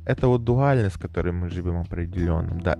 Это 0.07 0.29
вот 0.29 0.45
дуальность, 0.45 0.97
в 0.97 1.01
которой 1.01 1.33
мы 1.33 1.49
живем 1.49 1.79
определенным, 1.79 2.61
да. 2.61 2.79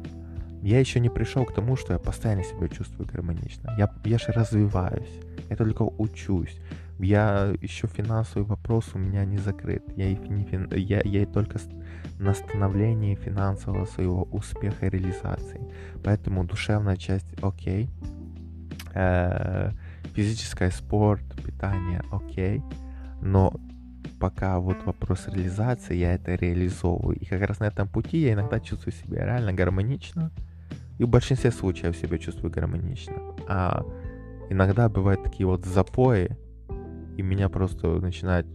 Я 0.63 0.81
еще 0.81 1.01
не 1.01 1.11
пришел 1.11 1.45
к 1.45 1.55
тому, 1.55 1.77
что 1.77 1.93
я 1.93 1.99
постоянно 1.99 2.43
себя 2.43 2.69
чувствую 2.69 3.07
гармонично. 3.07 3.75
Я, 3.79 3.93
я 4.05 4.19
же 4.19 4.33
развиваюсь. 4.33 5.21
Я 5.51 5.57
только 5.57 5.83
учусь. 5.83 6.59
Я 6.99 7.53
еще 7.61 7.87
финансовый 7.87 8.45
вопрос 8.45 8.91
у 8.95 8.99
меня 8.99 9.25
не 9.25 9.37
закрыт. 9.37 9.83
Я, 9.97 10.09
и 10.09 10.17
не, 10.17 10.47
я, 10.79 11.03
я 11.05 11.27
только 11.27 11.59
на 12.19 12.33
становлении 12.33 13.15
финансового 13.15 13.85
своего 13.85 14.23
успеха 14.33 14.87
и 14.87 14.91
реализации. 14.91 15.61
Поэтому 16.03 16.45
душевная 16.45 16.97
часть 16.97 17.27
окей. 17.43 17.91
Э, 18.95 19.71
физическое 20.15 20.71
спорт, 20.71 21.23
питание, 21.45 22.03
окей, 22.11 22.63
но 23.21 23.53
пока 24.21 24.59
вот 24.59 24.85
вопрос 24.85 25.29
реализации, 25.29 25.97
я 25.97 26.15
это 26.15 26.35
реализовываю. 26.35 27.17
И 27.17 27.25
как 27.25 27.43
раз 27.43 27.61
на 27.61 27.65
этом 27.65 27.89
пути 27.89 28.19
я 28.19 28.33
иногда 28.35 28.61
чувствую 28.61 28.93
себя 28.93 29.25
реально 29.25 29.53
гармонично. 29.53 30.31
И 30.99 31.05
в 31.05 31.09
большинстве 31.09 31.51
случаев 31.51 31.97
себя 31.97 32.19
чувствую 32.19 32.53
гармонично. 32.53 33.15
А 33.49 33.85
иногда 34.51 34.89
бывают 34.89 35.25
такие 35.25 35.47
вот 35.47 35.65
запои, 35.65 36.37
и 37.17 37.23
меня 37.23 37.49
просто 37.49 37.89
начинает 38.01 38.47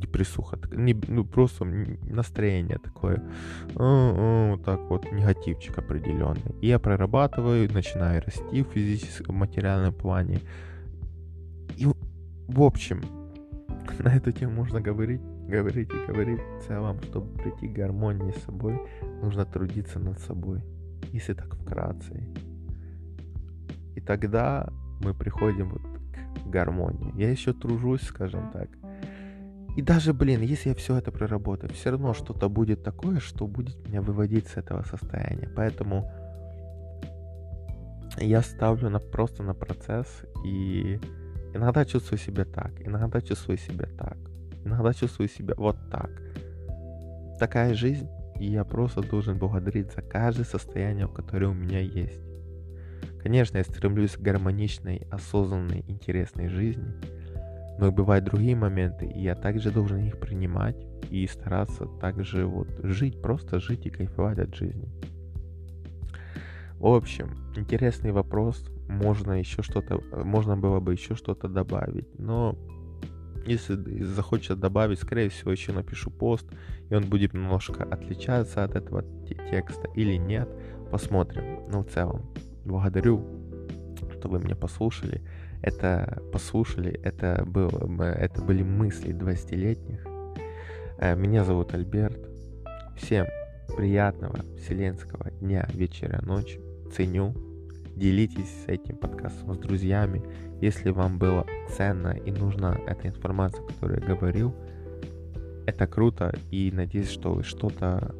депрессуха, 0.00 0.58
не, 0.72 0.94
ну 1.08 1.24
просто 1.24 1.64
настроение 1.64 2.78
такое, 2.78 3.22
э, 3.74 4.56
так 4.64 4.80
вот, 4.90 5.10
негативчик 5.12 5.78
определенный. 5.78 6.54
И 6.60 6.66
я 6.66 6.78
прорабатываю, 6.78 7.72
начинаю 7.72 8.22
расти 8.22 8.62
в 8.62 8.72
физическом, 8.72 9.36
материальном 9.36 9.94
плане, 9.94 10.40
в 12.52 12.62
общем, 12.62 13.00
на 13.98 14.14
эту 14.14 14.32
тему 14.32 14.52
можно 14.52 14.80
говорить, 14.80 15.22
говорить 15.48 15.90
и 15.92 16.06
говорить. 16.06 16.40
В 16.60 16.66
целом, 16.66 17.00
чтобы 17.02 17.26
прийти 17.38 17.68
к 17.68 17.72
гармонии 17.72 18.32
с 18.32 18.44
собой, 18.44 18.78
нужно 19.22 19.44
трудиться 19.44 19.98
над 19.98 20.18
собой. 20.20 20.62
Если 21.12 21.34
так 21.34 21.54
вкратце. 21.54 22.22
И 23.96 24.00
тогда 24.00 24.68
мы 25.02 25.14
приходим 25.14 25.70
вот 25.70 25.82
к 26.44 26.48
гармонии. 26.48 27.12
Я 27.16 27.30
еще 27.30 27.52
тружусь, 27.52 28.02
скажем 28.02 28.50
так. 28.52 28.68
И 29.76 29.80
даже, 29.80 30.12
блин, 30.12 30.42
если 30.42 30.70
я 30.70 30.74
все 30.74 30.96
это 30.96 31.10
проработаю, 31.10 31.72
все 31.72 31.90
равно 31.90 32.12
что-то 32.12 32.50
будет 32.50 32.82
такое, 32.82 33.20
что 33.20 33.46
будет 33.46 33.88
меня 33.88 34.02
выводить 34.02 34.46
с 34.48 34.58
этого 34.58 34.82
состояния. 34.82 35.48
Поэтому 35.56 36.10
я 38.18 38.42
ставлю 38.42 38.90
на, 38.90 38.98
просто 38.98 39.42
на 39.42 39.54
процесс 39.54 40.06
и 40.44 41.00
Иногда 41.54 41.84
чувствую 41.84 42.18
себя 42.18 42.44
так, 42.44 42.72
иногда 42.80 43.20
чувствую 43.20 43.58
себя 43.58 43.86
так, 43.98 44.16
иногда 44.64 44.92
чувствую 44.94 45.28
себя 45.28 45.54
вот 45.56 45.76
так. 45.90 46.10
Такая 47.38 47.74
жизнь, 47.74 48.08
и 48.38 48.46
я 48.46 48.64
просто 48.64 49.02
должен 49.02 49.38
благодарить 49.38 49.92
за 49.92 50.02
каждое 50.02 50.44
состояние, 50.44 51.08
которое 51.08 51.48
у 51.48 51.54
меня 51.54 51.80
есть. 51.80 52.20
Конечно, 53.22 53.58
я 53.58 53.64
стремлюсь 53.64 54.16
к 54.16 54.20
гармоничной, 54.20 55.06
осознанной, 55.10 55.84
интересной 55.86 56.48
жизни, 56.48 56.92
но 57.78 57.92
бывают 57.92 58.24
другие 58.24 58.56
моменты, 58.56 59.06
и 59.06 59.22
я 59.22 59.34
также 59.34 59.70
должен 59.70 59.98
их 59.98 60.18
принимать 60.18 60.76
и 61.10 61.26
стараться 61.26 61.86
также 62.00 62.46
вот 62.46 62.68
жить, 62.82 63.20
просто 63.20 63.60
жить 63.60 63.86
и 63.86 63.90
кайфовать 63.90 64.38
от 64.38 64.54
жизни. 64.54 64.88
В 66.78 66.86
общем, 66.86 67.30
интересный 67.56 68.10
вопрос, 68.10 68.64
можно 68.92 69.38
еще 69.38 69.62
что-то, 69.62 70.00
можно 70.24 70.56
было 70.56 70.80
бы 70.80 70.92
еще 70.92 71.14
что-то 71.14 71.48
добавить, 71.48 72.18
но 72.18 72.56
если 73.46 74.02
захочется 74.04 74.56
добавить, 74.56 75.00
скорее 75.00 75.28
всего, 75.28 75.50
еще 75.50 75.72
напишу 75.72 76.10
пост, 76.10 76.46
и 76.88 76.94
он 76.94 77.04
будет 77.08 77.34
немножко 77.34 77.82
отличаться 77.82 78.64
от 78.64 78.76
этого 78.76 79.04
текста 79.26 79.88
или 79.94 80.16
нет. 80.16 80.48
Посмотрим. 80.90 81.68
Но 81.68 81.82
в 81.82 81.88
целом, 81.88 82.30
благодарю, 82.64 83.24
что 84.12 84.28
вы 84.28 84.38
меня 84.38 84.54
послушали. 84.54 85.22
Это 85.62 86.22
послушали, 86.32 86.92
это, 87.02 87.44
был, 87.46 87.70
это 88.00 88.42
были 88.42 88.62
мысли 88.62 89.14
20-летних. 89.14 90.04
Э, 90.98 91.16
меня 91.16 91.44
зовут 91.44 91.74
Альберт. 91.74 92.28
Всем 92.96 93.26
приятного 93.76 94.36
вселенского 94.56 95.30
дня, 95.30 95.66
вечера, 95.72 96.20
ночи. 96.22 96.60
Ценю 96.94 97.34
делитесь 97.96 98.64
этим 98.66 98.96
подкастом 98.96 99.54
с 99.54 99.58
друзьями. 99.58 100.22
Если 100.60 100.90
вам 100.90 101.18
было 101.18 101.46
ценно 101.68 102.10
и 102.10 102.30
нужна 102.30 102.78
эта 102.86 103.08
информация, 103.08 103.64
которую 103.66 104.00
я 104.00 104.14
говорил, 104.14 104.54
это 105.66 105.86
круто 105.86 106.34
и 106.50 106.70
надеюсь, 106.72 107.10
что 107.10 107.34
вы 107.34 107.42
что-то 107.42 108.14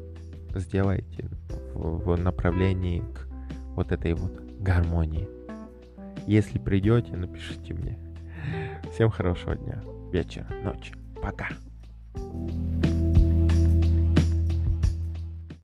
сделаете 0.55 1.29
в, 1.73 2.15
направлении 2.15 2.99
к 2.99 3.27
вот 3.75 3.91
этой 3.91 4.13
вот 4.13 4.33
гармонии. 4.59 5.27
Если 6.27 6.59
придете, 6.59 7.15
напишите 7.15 7.73
мне. 7.73 7.97
Всем 8.93 9.09
хорошего 9.09 9.55
дня. 9.55 9.81
вечера, 10.11 10.47
ночи. 10.63 10.93
Пока. 11.21 11.49
thank 12.15 12.85
you 12.85 12.92